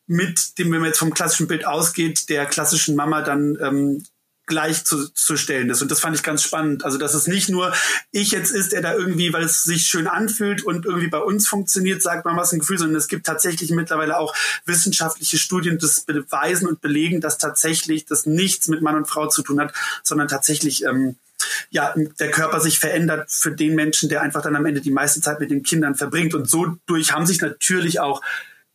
[0.08, 4.04] mit dem, wenn man jetzt vom klassischen Bild ausgeht, der klassischen Mama dann ähm,
[4.46, 5.82] gleichzustellen ist.
[5.82, 6.86] Und das fand ich ganz spannend.
[6.86, 7.74] Also, dass es nicht nur
[8.12, 11.48] ich jetzt ist, der da irgendwie, weil es sich schön anfühlt und irgendwie bei uns
[11.48, 16.02] funktioniert, sagt man was ein Gefühl, sondern es gibt tatsächlich mittlerweile auch wissenschaftliche Studien, das
[16.02, 20.28] beweisen und belegen, dass tatsächlich das nichts mit Mann und Frau zu tun hat, sondern
[20.28, 21.16] tatsächlich ähm,
[21.70, 25.22] ja, der Körper sich verändert für den Menschen, der einfach dann am Ende die meiste
[25.22, 26.34] Zeit mit den Kindern verbringt.
[26.34, 28.22] Und so durch haben sich natürlich auch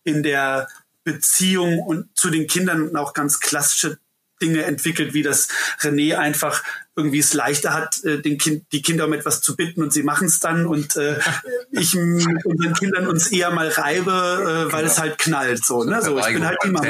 [0.05, 0.69] in der
[1.05, 3.99] Beziehung und zu den Kindern auch ganz klassische
[4.41, 5.49] Dinge entwickelt, wie das
[5.81, 6.63] René einfach
[6.97, 10.03] irgendwie es leichter hat, äh, den kind, die Kinder um etwas zu bitten und sie
[10.03, 11.19] machen es dann und äh,
[11.71, 14.93] ich mit unseren Kindern uns eher mal reibe, äh, weil genau.
[14.93, 15.85] es halt knallt so.
[15.85, 16.03] Ne?
[16.03, 16.85] So, ich bin halt die Mama.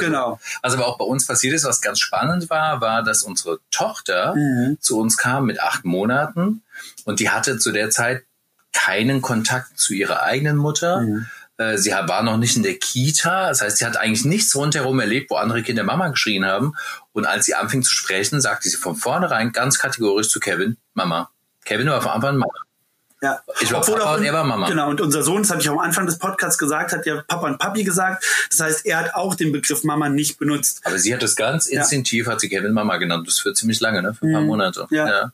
[0.00, 0.40] Genau.
[0.62, 4.34] Also aber auch bei uns passiert ist, was ganz spannend war, war, dass unsere Tochter
[4.34, 4.78] mhm.
[4.80, 6.62] zu uns kam mit acht Monaten
[7.04, 8.24] und die hatte zu der Zeit
[8.72, 11.00] keinen Kontakt zu ihrer eigenen Mutter.
[11.00, 11.26] Mhm
[11.58, 15.00] äh, sie war noch nicht in der Kita, das heißt, sie hat eigentlich nichts rundherum
[15.00, 16.74] erlebt, wo andere Kinder Mama geschrien haben.
[17.12, 21.30] Und als sie anfing zu sprechen, sagte sie von vornherein ganz kategorisch zu Kevin, Mama.
[21.64, 22.52] Kevin war von Anfang an Mama.
[23.22, 23.42] Ja.
[23.60, 24.68] Ich war Obwohl Papa auch, und er war Mama.
[24.68, 27.22] Genau, und unser Sohn, das habe ich auch am Anfang des Podcasts gesagt, hat ja
[27.26, 28.24] Papa und Papi gesagt.
[28.50, 30.82] Das heißt, er hat auch den Begriff Mama nicht benutzt.
[30.84, 32.32] Aber sie hat das ganz instinktiv, ja.
[32.32, 33.26] hat sie Kevin Mama genannt.
[33.26, 34.14] Das für ziemlich lange, ne?
[34.14, 34.46] Für ein paar mhm.
[34.46, 34.86] Monate.
[34.90, 35.08] Ja.
[35.08, 35.32] ja.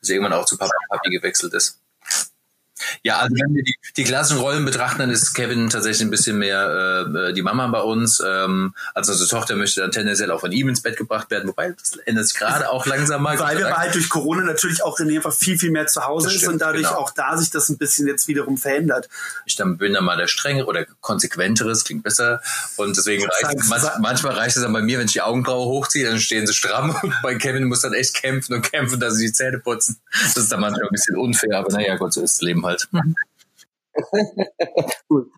[0.00, 1.80] Bis irgendwann auch zu Papa und Papi gewechselt ist.
[3.02, 6.38] Ja, also wenn wir die, die klassischen Rollen betrachten, dann ist Kevin tatsächlich ein bisschen
[6.38, 8.20] mehr äh, die Mama bei uns.
[8.26, 11.70] Ähm, also unsere Tochter möchte dann tendenziell auch von ihm ins Bett gebracht werden, wobei
[11.70, 13.38] das ändert sich gerade auch langsam mal.
[13.38, 16.46] Weil wir halt durch Corona natürlich auch René einfach viel, viel mehr zu Hause ist
[16.48, 16.98] und dadurch genau.
[16.98, 19.08] auch da sich das ein bisschen jetzt wiederum verändert.
[19.46, 22.40] Ich dann bin dann mal der strengere oder konsequenteres, klingt besser.
[22.76, 25.66] Und deswegen reicht es, manch, manchmal reicht es dann bei mir, wenn ich die Augenbraue
[25.66, 29.14] hochziehe, dann stehen sie stramm und bei Kevin muss dann echt kämpfen und kämpfen, dass
[29.14, 30.00] sie die Zähne putzen.
[30.34, 32.88] Das ist dann manchmal ein bisschen unfair, aber naja, Gott, so ist das Leben halt.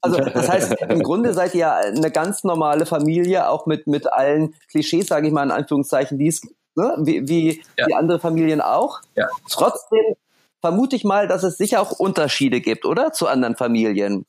[0.01, 4.11] Also das heißt, im Grunde seid ihr ja eine ganz normale Familie, auch mit, mit
[4.13, 6.43] allen Klischees, sage ich mal in Anführungszeichen, die es
[6.77, 6.95] ne?
[7.01, 7.87] wie, wie ja.
[7.87, 9.01] die andere Familien auch.
[9.15, 9.29] Ja.
[9.51, 10.17] Trotzdem
[10.61, 13.13] vermute ich mal, dass es sicher auch Unterschiede gibt, oder?
[13.13, 14.27] Zu anderen Familien.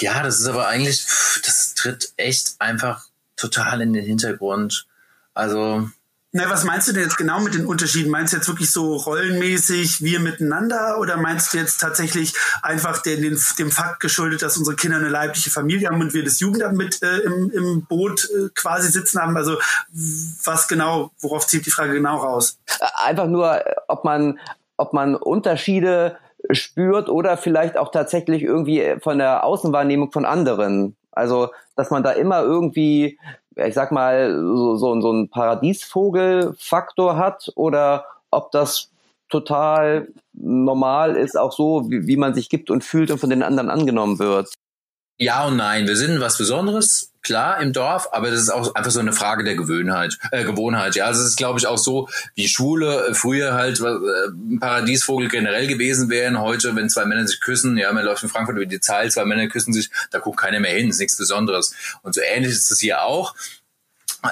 [0.00, 1.06] Ja, das ist aber eigentlich,
[1.44, 3.04] das tritt echt einfach
[3.36, 4.86] total in den Hintergrund.
[5.34, 5.88] Also
[6.32, 8.10] na, was meinst du denn jetzt genau mit den Unterschieden?
[8.10, 13.22] Meinst du jetzt wirklich so rollenmäßig wir miteinander oder meinst du jetzt tatsächlich einfach den,
[13.22, 16.76] den, dem Fakt geschuldet, dass unsere Kinder eine leibliche Familie haben und wir das Jugendamt
[16.76, 19.38] mit äh, im, im Boot äh, quasi sitzen haben?
[19.38, 19.56] Also
[20.44, 22.58] was genau, worauf zieht die Frage genau raus?
[23.02, 24.38] Einfach nur, ob man,
[24.76, 26.18] ob man Unterschiede
[26.50, 30.94] spürt oder vielleicht auch tatsächlich irgendwie von der Außenwahrnehmung von anderen.
[31.12, 33.18] Also, dass man da immer irgendwie
[33.66, 38.90] ich sag mal, so, so, so ein Paradiesvogelfaktor hat oder ob das
[39.28, 43.42] total normal ist, auch so, wie, wie man sich gibt und fühlt und von den
[43.42, 44.52] anderen angenommen wird.
[45.20, 45.88] Ja und nein.
[45.88, 49.42] Wir sind was Besonderes, klar, im Dorf, aber das ist auch einfach so eine Frage
[49.42, 50.16] der Gewohnheit.
[50.30, 50.94] Äh, Gewohnheit.
[50.94, 55.66] Ja, also es ist, glaube ich, auch so, wie Schule früher halt äh, Paradiesvogel generell
[55.66, 56.40] gewesen wären.
[56.40, 59.24] Heute, wenn zwei Männer sich küssen, ja, man läuft in Frankfurt über die Zahl, zwei
[59.24, 61.74] Männer küssen sich, da guckt keiner mehr hin, ist nichts Besonderes.
[62.02, 63.34] Und so ähnlich ist es hier auch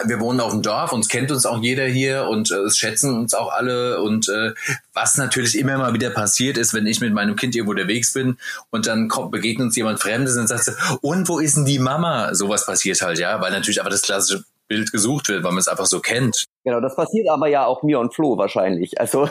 [0.07, 3.15] wir wohnen auf dem Dorf, uns kennt uns auch jeder hier und äh, es schätzen
[3.15, 4.01] uns auch alle.
[4.03, 4.53] Und äh,
[4.93, 8.39] was natürlich immer mal wieder passiert ist, wenn ich mit meinem Kind irgendwo unterwegs bin
[8.71, 10.73] und dann kommt, begegnet uns jemand Fremdes und sagt,
[11.03, 12.35] und wo ist denn die Mama?
[12.35, 15.69] Sowas passiert halt, ja, weil natürlich aber das klassische Bild gesucht wird, weil man es
[15.69, 16.47] einfach so kennt.
[16.65, 19.01] Genau, das passiert aber ja auch mir und Flo wahrscheinlich.
[19.01, 19.29] Also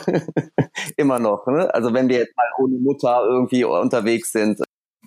[0.96, 1.46] immer noch.
[1.48, 1.74] Ne?
[1.74, 4.62] Also wenn wir jetzt mal ohne Mutter irgendwie unterwegs sind,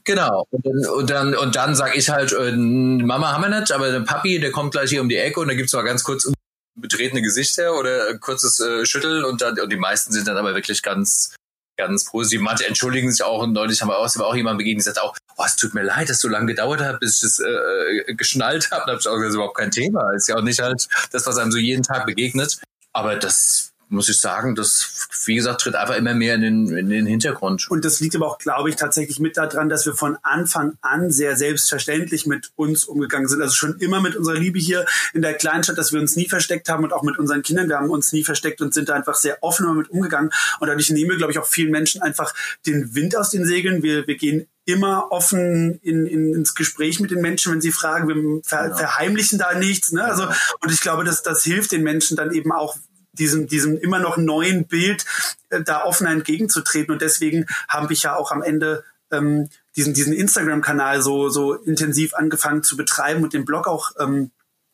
[0.09, 0.47] Genau.
[0.51, 3.91] Und dann, und dann, und dann sag ich halt, äh, Mama haben wir nicht, aber
[3.91, 6.33] der Papi, der kommt gleich hier um die Ecke und da gibt's mal ganz kurz
[6.81, 10.83] betretene Gesichter oder kurzes äh, Schütteln und dann, und die meisten sind dann aber wirklich
[10.83, 11.37] ganz,
[11.77, 12.41] ganz positiv.
[12.41, 15.15] Manche entschuldigen sich auch und neulich haben wir auch, auch jemand begegnet, die sagt auch,
[15.37, 18.71] oh, es tut mir leid, dass so lange gedauert hat, bis ich das äh, geschnallt
[18.71, 18.85] habe.
[18.87, 20.11] Da habe ich auch gesagt, das ist überhaupt kein Thema.
[20.15, 22.59] Ist ja auch nicht halt das, was einem so jeden Tag begegnet.
[22.95, 26.89] Aber das muss ich sagen, das, wie gesagt, tritt einfach immer mehr in den, in
[26.91, 27.71] den Hintergrund.
[27.71, 31.11] Und das liegt aber auch, glaube ich, tatsächlich mit daran, dass wir von Anfang an
[31.11, 33.41] sehr selbstverständlich mit uns umgegangen sind.
[33.41, 36.69] Also schon immer mit unserer Liebe hier in der Kleinstadt, dass wir uns nie versteckt
[36.69, 37.69] haben und auch mit unseren Kindern.
[37.69, 40.31] Wir haben uns nie versteckt und sind da einfach sehr offen damit umgegangen.
[40.61, 42.35] Und dadurch nehmen wir, glaube ich, auch vielen Menschen einfach
[42.67, 43.83] den Wind aus den Segeln.
[43.83, 48.07] Wir, wir gehen immer offen in, in, ins Gespräch mit den Menschen, wenn sie fragen.
[48.07, 48.77] Wir ver, genau.
[48.77, 49.93] verheimlichen da nichts.
[49.93, 50.05] Ne?
[50.05, 50.29] Also,
[50.61, 52.77] und ich glaube, dass das hilft den Menschen dann eben auch
[53.19, 55.05] diesem, diesem immer noch neuen Bild
[55.51, 56.93] äh, da offen entgegenzutreten.
[56.93, 62.15] Und deswegen habe ich ja auch am Ende ähm, diesen, diesen Instagram-Kanal so, so intensiv
[62.15, 64.31] angefangen zu betreiben und den Blog auch ähm,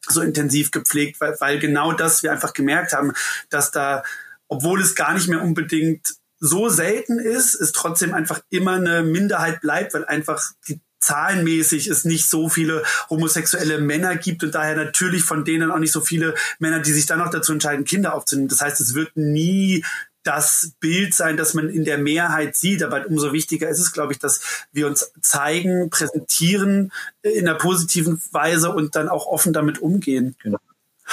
[0.06, 3.12] so intensiv gepflegt, weil, weil genau das wir einfach gemerkt haben,
[3.48, 4.02] dass da,
[4.48, 9.60] obwohl es gar nicht mehr unbedingt so selten ist, es trotzdem einfach immer eine Minderheit
[9.60, 15.22] bleibt, weil einfach die zahlenmäßig es nicht so viele homosexuelle Männer gibt und daher natürlich
[15.22, 18.48] von denen auch nicht so viele Männer, die sich dann noch dazu entscheiden, Kinder aufzunehmen.
[18.48, 19.84] Das heißt, es wird nie
[20.22, 22.82] das Bild sein, das man in der Mehrheit sieht.
[22.82, 24.40] Aber umso wichtiger ist es, glaube ich, dass
[24.72, 30.34] wir uns zeigen, präsentieren in einer positiven Weise und dann auch offen damit umgehen.
[30.42, 30.58] Genau.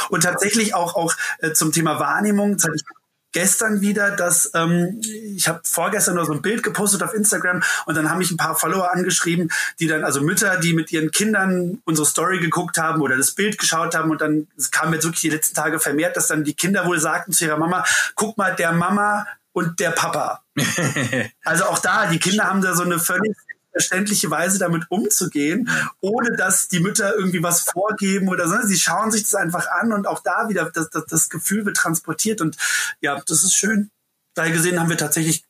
[0.10, 2.84] Und tatsächlich auch, auch äh, zum Thema Wahrnehmung, das hatte ich
[3.32, 5.02] gestern wieder, dass ähm,
[5.36, 8.38] ich habe vorgestern noch so ein Bild gepostet auf Instagram und dann haben mich ein
[8.38, 13.02] paar Follower angeschrieben, die dann, also Mütter, die mit ihren Kindern unsere Story geguckt haben
[13.02, 16.28] oder das Bild geschaut haben und dann kam jetzt wirklich die letzten Tage vermehrt, dass
[16.28, 20.44] dann die Kinder wohl sagten zu ihrer Mama, guck mal, der Mama und der Papa.
[21.46, 23.36] also auch da, die Kinder haben da so eine völlig
[23.72, 25.70] verständliche Weise damit umzugehen,
[26.02, 28.56] ohne dass die Mütter irgendwie was vorgeben oder so.
[28.64, 31.78] Sie schauen sich das einfach an und auch da wieder das, das, das Gefühl wird
[31.78, 32.58] transportiert und
[33.02, 33.90] ja, das ist schön.
[34.34, 35.44] Daher gesehen haben wir tatsächlich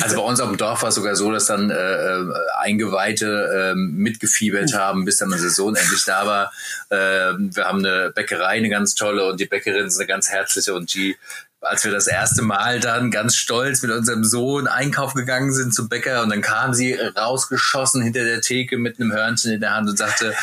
[0.00, 3.72] also bei uns auf dem Dorf war es sogar so, dass dann äh, äh Eingeweihte
[3.72, 6.52] äh, mitgefiebert haben, bis dann unser Sohn endlich da war.
[6.88, 10.74] Äh, wir haben eine Bäckerei, eine ganz tolle und die Bäckerin ist eine ganz herzliche
[10.74, 11.16] und die
[11.62, 15.88] als wir das erste Mal dann ganz stolz mit unserem Sohn einkaufen gegangen sind zum
[15.88, 19.88] Bäcker und dann kam sie rausgeschossen hinter der Theke mit einem Hörnchen in der Hand
[19.88, 20.34] und sagte,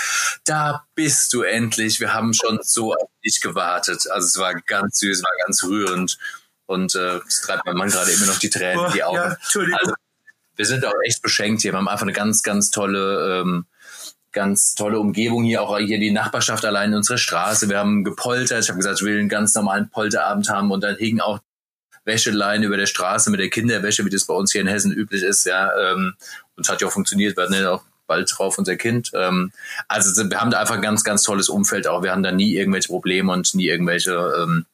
[0.46, 4.10] da bist du endlich, wir haben schon so auf dich gewartet.
[4.10, 6.18] Also es war ganz süß, war ganz rührend
[6.66, 9.18] und äh, es treibt mein Mann gerade immer noch die Tränen in die Augen.
[9.18, 9.38] Ja,
[9.82, 9.94] also,
[10.56, 13.66] wir sind auch echt beschenkt hier, wir haben einfach eine ganz, ganz tolle ähm,
[14.32, 17.70] ganz tolle Umgebung hier, auch hier die Nachbarschaft allein unsere Straße.
[17.70, 18.64] Wir haben gepoltert.
[18.64, 21.40] Ich habe gesagt, ich will einen ganz normalen Polterabend haben und dann hingen auch
[22.06, 25.24] Wäscheleien über der Straße mit der Kinderwäsche, wie das bei uns hier in Hessen üblich
[25.24, 25.72] ist, ja.
[25.78, 26.16] Ähm,
[26.56, 27.38] und es hat ja auch funktioniert.
[27.38, 29.12] Wir hatten ja auch bald drauf unser Kind.
[29.14, 29.52] Ähm,
[29.88, 32.04] also wir haben da einfach ein ganz, ganz tolles Umfeld auch.
[32.04, 34.66] Wir haben da nie irgendwelche Probleme und nie irgendwelche ähm,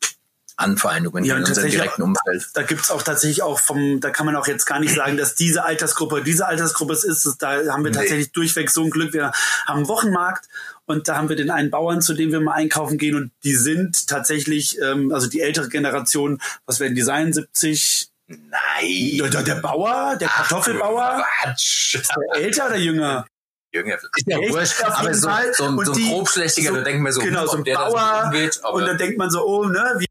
[0.57, 2.47] Anfeindungen ja, in unserem direkten Umfeld.
[2.53, 5.35] Da gibt's auch tatsächlich auch vom, da kann man auch jetzt gar nicht sagen, dass
[5.35, 7.37] diese Altersgruppe diese Altersgruppe es ist.
[7.39, 8.33] Da haben wir tatsächlich nee.
[8.33, 9.13] durchweg so ein Glück.
[9.13, 9.31] Wir
[9.65, 10.47] haben einen Wochenmarkt
[10.85, 13.55] und da haben wir den einen Bauern, zu dem wir mal einkaufen gehen und die
[13.55, 19.31] sind tatsächlich, ähm, also die ältere Generation, was werden die sein, 70, Nein.
[19.31, 21.23] Der, der Bauer, der Kartoffelbauer.
[21.43, 21.95] Quatsch.
[21.95, 23.25] Ist der älter oder jünger?
[23.71, 23.95] Jünger.
[23.95, 27.45] Ist ja wurscht, aber so, so, so ein grobschlächtiger, so, da denkt man so, genau,
[27.45, 28.29] so ein Bauer.
[28.31, 30.05] Geht, und dann denkt man so, oh, ne, wie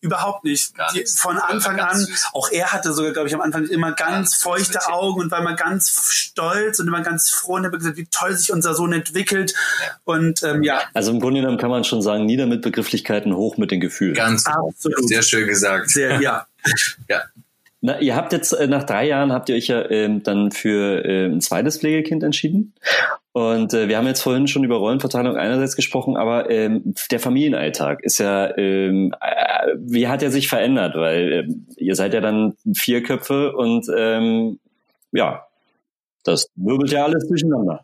[0.00, 0.74] Überhaupt nicht.
[0.94, 2.26] Die, von Anfang an, süß.
[2.32, 5.54] auch er hatte sogar, glaube ich, am Anfang immer ganz, feuchte Augen und war immer
[5.54, 9.54] ganz stolz und immer ganz froh und hat gesagt, wie toll sich unser Sohn entwickelt.
[10.04, 10.82] Und ähm, ja.
[10.94, 14.14] Also im Grunde genommen kann man schon sagen, nieder mit Begrifflichkeiten, hoch mit den Gefühlen.
[14.14, 15.08] Ganz absolut.
[15.08, 15.90] Sehr schön gesagt.
[15.90, 16.46] Sehr, ja.
[17.08, 17.22] ja.
[17.88, 21.06] Na, ihr habt jetzt äh, nach drei Jahren habt ihr euch ja ähm, dann für
[21.06, 22.74] äh, ein zweites Pflegekind entschieden.
[23.32, 28.04] Und äh, wir haben jetzt vorhin schon über Rollenverteilung einerseits gesprochen, aber ähm, der Familienalltag
[28.04, 30.96] ist ja, ähm, äh, wie hat er sich verändert?
[30.96, 34.58] Weil äh, ihr seid ja dann vier Köpfe und ähm,
[35.12, 35.46] ja,
[36.24, 37.80] das wirbelt ja alles durcheinander.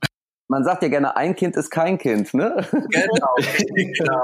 [0.49, 2.63] Man sagt ja gerne, ein Kind ist kein Kind, ne?
[2.71, 3.35] Genau,
[3.75, 4.23] genau.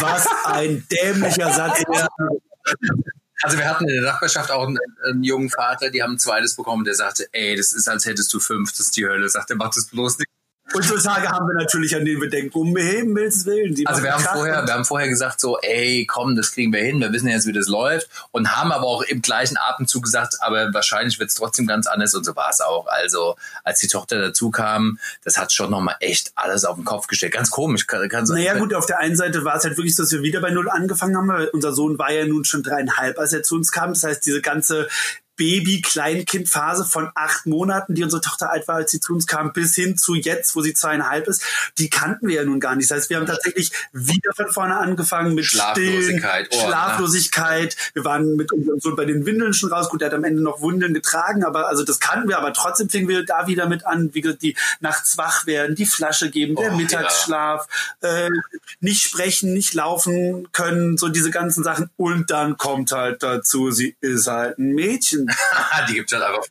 [0.00, 1.84] Was ein dämlicher Satz.
[3.42, 6.56] Also wir hatten in der Nachbarschaft auch einen, einen, jungen Vater, die haben ein zweites
[6.56, 9.28] bekommen, der sagte, ey, das ist, als hättest du fünf, das ist die Hölle.
[9.28, 10.28] Sagt er, mach das bloß nicht.
[10.72, 13.74] Und so Tage haben wir natürlich, an denen wir denken, um Himmels Willen.
[13.74, 16.80] Die also wir haben, vorher, wir haben vorher gesagt so, ey, komm, das kriegen wir
[16.80, 18.08] hin, wir wissen jetzt, wie das läuft.
[18.30, 22.14] Und haben aber auch im gleichen Atemzug gesagt, aber wahrscheinlich wird es trotzdem ganz anders.
[22.14, 22.86] Und so war es auch.
[22.86, 27.06] Also als die Tochter dazu kam, das hat schon nochmal echt alles auf den Kopf
[27.08, 27.32] gestellt.
[27.32, 27.86] Ganz komisch.
[27.86, 30.22] Kann, kann naja gut, auf der einen Seite war es halt wirklich so, dass wir
[30.22, 31.28] wieder bei Null angefangen haben.
[31.28, 33.94] Weil unser Sohn war ja nun schon dreieinhalb, als er zu uns kam.
[33.94, 34.88] Das heißt, diese ganze
[35.40, 39.74] Baby-Kleinkind-Phase von acht Monaten, die unsere Tochter alt war, als sie zu uns kam, bis
[39.74, 41.42] hin zu jetzt, wo sie zweieinhalb ist,
[41.78, 42.90] die kannten wir ja nun gar nicht.
[42.90, 46.48] Das heißt, wir haben tatsächlich wieder von vorne angefangen mit Schlaflosigkeit.
[46.48, 47.74] Stillen, oh, Schlaflosigkeit.
[47.94, 49.88] Wir waren mit unserem Sohn bei den Windeln schon raus.
[49.88, 52.90] Gut, der hat am Ende noch Wunden getragen, aber also das kannten wir, aber trotzdem
[52.90, 56.54] fingen wir da wieder mit an, wie gesagt, die nachts wach werden, die Flasche geben,
[56.54, 57.66] der oh, Mittagsschlaf,
[58.02, 58.26] ja.
[58.26, 58.30] äh,
[58.80, 61.88] nicht sprechen, nicht laufen können, so diese ganzen Sachen.
[61.96, 65.29] Und dann kommt halt dazu, sie ist halt ein Mädchen.
[65.88, 66.46] die gibt es halt einfach.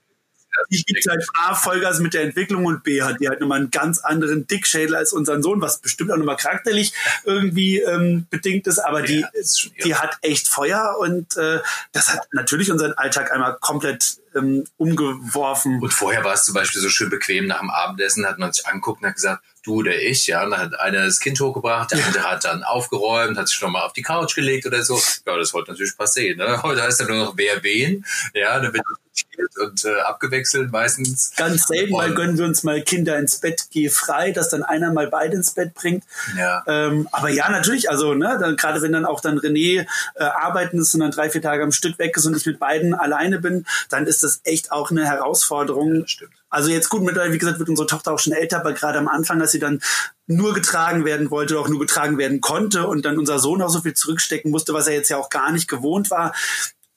[0.69, 3.71] Die gibt halt A, Vollgas mit der Entwicklung und B, hat die halt nochmal einen
[3.71, 6.93] ganz anderen Dickschädel als unseren Sohn, was bestimmt auch nochmal charakterlich
[7.23, 11.59] irgendwie ähm, bedingt ist, aber die, ja, ist die hat echt Feuer und äh,
[11.91, 15.81] das hat natürlich unseren Alltag einmal komplett ähm, umgeworfen.
[15.81, 18.65] Und vorher war es zum Beispiel so schön bequem nach dem Abendessen, hat man sich
[18.67, 21.91] anguckt und hat gesagt, du oder ich, ja, und dann hat einer das Kind hochgebracht,
[21.91, 24.95] der andere hat dann aufgeräumt, hat sich nochmal auf die Couch gelegt oder so.
[25.25, 26.61] Ja, das ist heute natürlich passé, ne?
[26.63, 28.83] Heute heißt ja nur noch wer wen, ja, dann wird
[29.25, 31.33] rotiert und äh, abgewechselt meistens.
[31.35, 34.91] Ganz selten mal gönnen wir uns mal Kinder ins Bett, geh frei, dass dann einer
[34.91, 36.03] mal beide ins Bett bringt.
[36.37, 36.63] Ja.
[36.67, 40.79] Ähm, aber ja, natürlich, also ne, dann, gerade wenn dann auch dann René äh, arbeiten
[40.79, 43.39] ist und dann drei, vier Tage am Stück weg ist und ich mit beiden alleine
[43.39, 46.01] bin, dann ist das echt auch eine Herausforderung.
[46.01, 46.33] das stimmt.
[46.49, 49.07] Also jetzt gut, mittlerweile, wie gesagt, wird unsere Tochter auch schon älter, aber gerade am
[49.07, 49.81] Anfang, als sie dann
[50.25, 53.81] nur getragen werden wollte, auch nur getragen werden konnte und dann unser Sohn auch so
[53.81, 56.33] viel zurückstecken musste, was er jetzt ja auch gar nicht gewohnt war,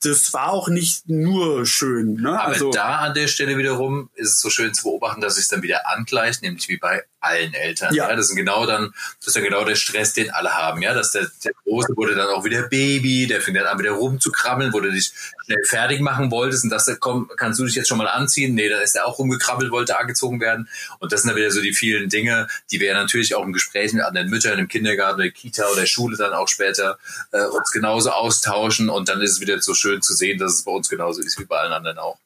[0.05, 2.15] das war auch nicht nur schön.
[2.15, 2.31] Ne?
[2.31, 5.49] Aber also, da an der Stelle wiederum ist es so schön zu beobachten, dass sich
[5.49, 7.94] dann wieder angleicht, nämlich wie bei allen Eltern.
[7.94, 8.11] Ja.
[8.11, 8.16] Ja.
[8.16, 10.82] das sind genau dann, das ist dann genau der Stress, den alle haben.
[10.82, 13.92] Ja, dass der, der Große wurde dann auch wieder Baby, der fängt dann an wieder
[13.92, 15.12] rumzukrabbeln, wo du dich
[15.44, 18.54] schnell fertig machen wolltest und das komm, kannst du dich jetzt schon mal anziehen?
[18.54, 20.68] Nee, dann ist er auch rumgekrabbelt, wollte angezogen werden.
[20.98, 23.52] Und das sind dann wieder so die vielen Dinge, die wir ja natürlich auch im
[23.52, 26.98] Gespräch mit anderen Müttern im Kindergarten, der Kita oder Schule dann auch später
[27.32, 30.62] äh, uns genauso austauschen und dann ist es wieder so schön zu sehen, dass es
[30.62, 32.18] bei uns genauso ist wie bei allen anderen auch.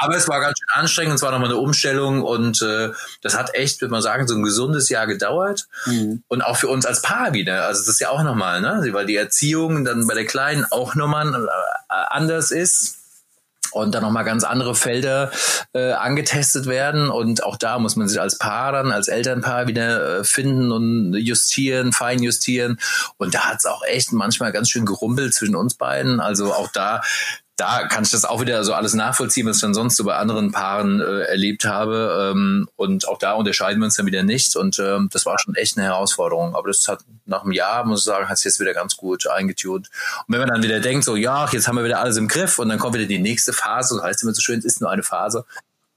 [0.00, 3.54] Aber es war ganz schön anstrengend, es war nochmal eine Umstellung und äh, das hat
[3.54, 5.68] echt, würde man sagen, so ein gesundes Jahr gedauert.
[6.28, 7.66] Und auch für uns als Paar wieder.
[7.66, 8.88] Also das ist ja auch nochmal, ne?
[8.92, 12.96] Weil die Erziehung dann bei der Kleinen auch nochmal äh, anders ist
[13.72, 15.30] und dann nochmal ganz andere Felder
[15.74, 17.10] äh, angetestet werden.
[17.10, 21.14] Und auch da muss man sich als Paar dann, als Elternpaar wieder äh, finden und
[21.14, 22.80] justieren, fein justieren.
[23.18, 26.20] Und da hat's auch echt manchmal ganz schön gerumpelt zwischen uns beiden.
[26.20, 27.02] Also auch da
[27.56, 30.16] da kann ich das auch wieder so alles nachvollziehen, was ich dann sonst so bei
[30.16, 32.30] anderen Paaren äh, erlebt habe.
[32.32, 34.56] Ähm, und auch da unterscheiden wir uns dann wieder nicht.
[34.56, 36.54] Und ähm, das war schon echt eine Herausforderung.
[36.54, 39.26] Aber das hat nach einem Jahr, muss ich sagen, hat es jetzt wieder ganz gut
[39.26, 39.90] eingetunt.
[40.26, 42.58] Und wenn man dann wieder denkt, so, ja, jetzt haben wir wieder alles im Griff
[42.58, 44.90] und dann kommt wieder die nächste Phase, so heißt immer so schön, es ist nur
[44.90, 45.44] eine Phase.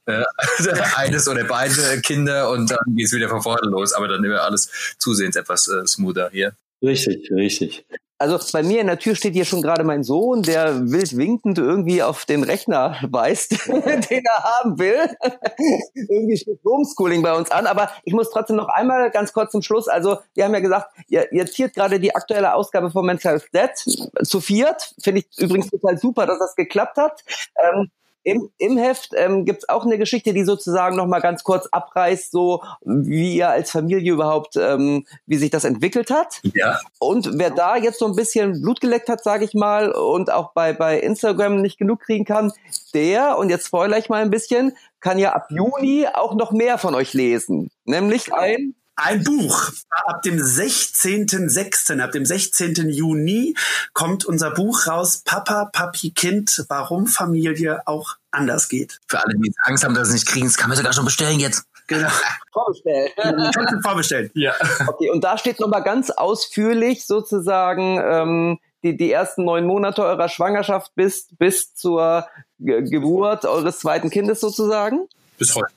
[0.06, 0.24] Äh,
[0.98, 3.94] eines oder beide Kinder und dann geht es wieder von vorne los.
[3.94, 6.56] Aber dann immer alles zusehends etwas äh, smoother hier.
[6.82, 7.86] Richtig, richtig.
[8.20, 11.58] Also bei mir in der Tür steht hier schon gerade mein Sohn, der wild winkend
[11.58, 15.10] irgendwie auf den Rechner weist, den er haben will.
[15.94, 17.68] irgendwie steht Homeschooling bei uns an.
[17.68, 19.88] Aber ich muss trotzdem noch einmal ganz kurz zum Schluss.
[19.88, 23.50] Also wir haben ja gesagt, ihr, ihr ziert gerade die aktuelle Ausgabe von Mental Health
[23.54, 24.94] Dead zu viert.
[25.02, 27.24] Finde ich übrigens total super, dass das geklappt hat.
[27.58, 27.90] Ähm,
[28.24, 31.68] im, Im Heft ähm, gibt es auch eine Geschichte, die sozusagen noch mal ganz kurz
[31.68, 36.40] abreißt, so wie ihr als Familie überhaupt, ähm, wie sich das entwickelt hat.
[36.54, 36.80] Ja.
[37.00, 40.54] Und wer da jetzt so ein bisschen Blut geleckt hat, sage ich mal, und auch
[40.54, 42.54] bei, bei Instagram nicht genug kriegen kann,
[42.94, 46.78] der, und jetzt spoilere ich mal ein bisschen, kann ja ab Juni auch noch mehr
[46.78, 47.72] von euch lesen.
[47.84, 49.72] Nämlich ein Ein Buch.
[50.06, 52.90] Ab dem 16.06., ab dem 16.
[52.90, 53.56] Juni
[53.94, 59.00] kommt unser Buch raus, Papa, Papi, Kind, warum Familie auch anders geht.
[59.08, 60.94] Für alle, die jetzt Angst haben, dass sie es nicht kriegen, das kann man sogar
[60.94, 61.66] schon bestellen jetzt.
[61.88, 62.10] Genau.
[62.52, 63.12] Vorbestellt.
[63.18, 64.32] Kannst du vorbestellen.
[64.36, 64.54] Ja.
[64.88, 70.30] Okay, und da steht nochmal ganz ausführlich sozusagen ähm, die, die ersten neun Monate eurer
[70.30, 72.28] Schwangerschaft bis, bis zur
[72.60, 75.08] Ge Geburt eures zweiten Kindes sozusagen.
[75.38, 75.74] Bis heute.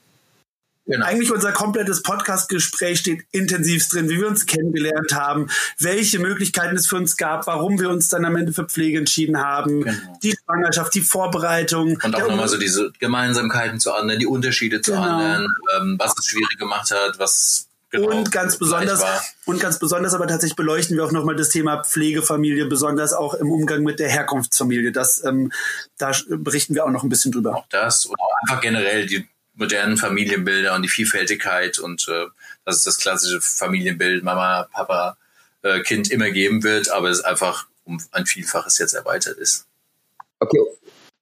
[0.87, 1.05] Genau.
[1.05, 5.49] Eigentlich unser komplettes Podcast-Gespräch steht intensivst drin, wie wir uns kennengelernt haben,
[5.81, 9.43] welche Möglichkeiten es für uns gab, warum wir uns dann am Ende für Pflege entschieden
[9.43, 10.19] haben, Genau.
[10.23, 11.99] die Schwangerschaft, die Vorbereitung.
[12.03, 15.03] Und auch nochmal so diese Gemeinsamkeiten zu anderen, die Unterschiede zu Genau.
[15.03, 19.03] anderen, ähm, was es schwierig gemacht hat, was genau und ganz besonders
[19.45, 23.51] und ganz besonders aber tatsächlich beleuchten wir auch nochmal das Thema Pflegefamilie, besonders auch im
[23.51, 24.93] Umgang mit der Herkunftsfamilie.
[24.93, 25.51] Das ähm,
[25.99, 27.57] da berichten wir auch noch ein bisschen drüber.
[27.57, 32.27] Auch das und auch einfach generell die modernen Familienbilder und die Vielfältigkeit und äh,
[32.65, 35.17] dass es das klassische Familienbild Mama, Papa,
[35.63, 39.67] äh, Kind immer geben wird, aber es einfach um ein Vielfaches jetzt erweitert ist.
[40.41, 40.61] Okay.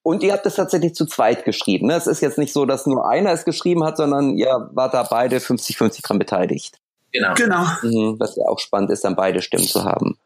[0.02, 1.86] Und ihr habt es tatsächlich zu zweit geschrieben.
[1.86, 1.94] Ne?
[1.94, 5.02] Es ist jetzt nicht so, dass nur einer es geschrieben hat, sondern ihr wart da
[5.04, 6.78] beide 50-50 dran beteiligt.
[7.12, 7.34] Genau.
[7.34, 10.18] Genau, Mhm, was ja auch spannend ist, dann beide Stimmen zu haben.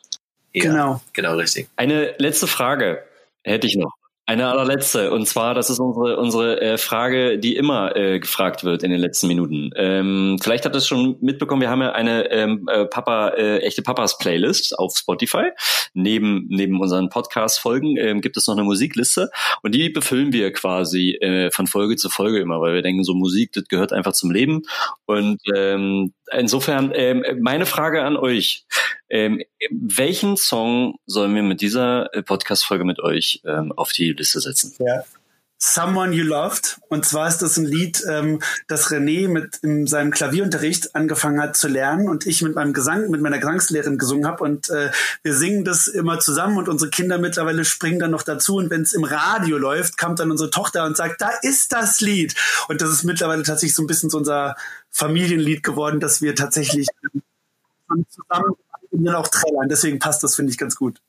[0.52, 1.00] Ja, genau.
[1.12, 1.68] Genau, richtig.
[1.76, 3.04] Eine letzte Frage
[3.44, 3.92] hätte ich noch.
[4.28, 5.10] Eine allerletzte.
[5.10, 9.00] Und zwar, das ist unsere, unsere äh, Frage, die immer äh, gefragt wird in den
[9.00, 9.70] letzten Minuten.
[9.74, 13.60] Ähm, vielleicht habt ihr es schon mitbekommen, wir haben ja eine ähm, äh, Papa, äh,
[13.60, 15.52] echte Papas Playlist auf Spotify.
[15.94, 19.30] Neben, neben unseren Podcast-Folgen ähm, gibt es noch eine Musikliste
[19.62, 23.14] und die befüllen wir quasi äh, von Folge zu Folge immer, weil wir denken, so
[23.14, 24.60] Musik, das gehört einfach zum Leben.
[25.06, 28.66] Und ähm, insofern, ähm, meine Frage an euch.
[29.10, 34.40] Ähm, welchen Song sollen wir mit dieser äh, Podcast-Folge mit euch ähm, auf die Liste
[34.40, 34.74] setzen?
[34.78, 35.04] Ja.
[35.60, 36.78] Someone You Loved.
[36.88, 41.56] Und zwar ist das ein Lied, ähm, das René mit in seinem Klavierunterricht angefangen hat
[41.56, 44.44] zu lernen und ich mit meinem Gesang, mit meiner Gesangslehrerin gesungen habe.
[44.44, 44.92] Und äh,
[45.24, 48.56] wir singen das immer zusammen und unsere Kinder mittlerweile springen dann noch dazu.
[48.56, 52.00] Und wenn es im Radio läuft, kommt dann unsere Tochter und sagt, da ist das
[52.00, 52.36] Lied.
[52.68, 54.54] Und das ist mittlerweile tatsächlich so ein bisschen so unser
[54.92, 57.22] Familienlied geworden, dass wir tatsächlich ähm,
[58.88, 59.68] zusammen dann auch trällern.
[59.68, 61.00] Deswegen passt das, finde ich, ganz gut.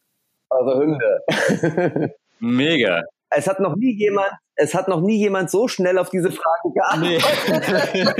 [0.49, 2.13] Eure Hymne.
[2.39, 3.03] Mega.
[3.31, 6.73] Es hat noch nie jemand, es hat noch nie jemand so schnell auf diese Frage
[6.73, 7.89] geantwortet.
[7.93, 8.13] Nee,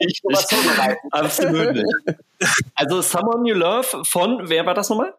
[0.06, 1.04] nicht, nicht.
[1.10, 2.18] Absolut nicht.
[2.74, 5.14] Also Someone You Love von, wer war das nochmal?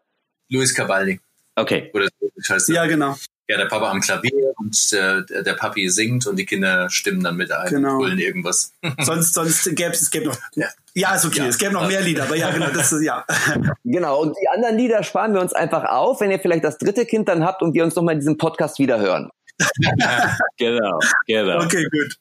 [0.48, 1.20] Luis Cavalli.
[1.54, 1.90] Okay.
[1.94, 2.68] Oder so heißt.
[2.70, 3.14] Ja, genau.
[3.48, 7.36] Ja, der Papa am Klavier und der, der Papi singt und die Kinder stimmen dann
[7.36, 7.92] mit ein Genau.
[7.92, 8.72] und brüllen irgendwas.
[9.00, 10.68] Sonst, sonst gäbe es, es gäbe noch, Ja.
[10.94, 11.46] ja, ist okay, Ja.
[11.46, 13.24] es gäbe noch mehr Lieder, aber ja, genau, das ist, ja.
[13.84, 17.04] Genau, und die anderen Lieder sparen wir uns einfach auf, wenn ihr vielleicht das dritte
[17.04, 19.28] Kind dann habt und wir uns nochmal in diesem Podcast wieder hören.
[20.56, 21.64] Genau, genau.
[21.64, 22.16] Okay, gut.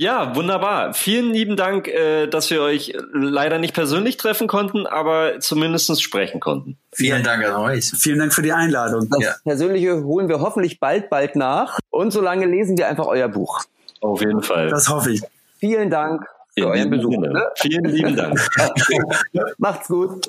[0.00, 0.94] Ja, wunderbar.
[0.94, 6.38] Vielen lieben Dank, äh, dass wir euch leider nicht persönlich treffen konnten, aber zumindest sprechen
[6.38, 6.78] konnten.
[6.92, 7.90] Vielen Dank an euch.
[7.98, 9.08] Vielen Dank für die Einladung.
[9.10, 9.34] Das Ja.
[9.42, 11.80] Persönliche holen wir hoffentlich bald, bald nach.
[11.90, 13.64] Und solange lesen wir einfach euer Buch.
[14.00, 14.68] Auf jeden Fall.
[14.68, 15.22] Das hoffe ich.
[15.58, 16.24] Vielen Dank
[16.54, 17.16] für In euren Besuch.
[17.18, 17.44] Ne?
[17.56, 18.48] Vielen lieben Dank.
[19.58, 20.28] Macht's gut.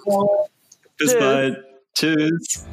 [0.97, 1.19] Bis Tschüss.
[1.19, 1.63] bald.
[1.93, 2.65] Tschüss.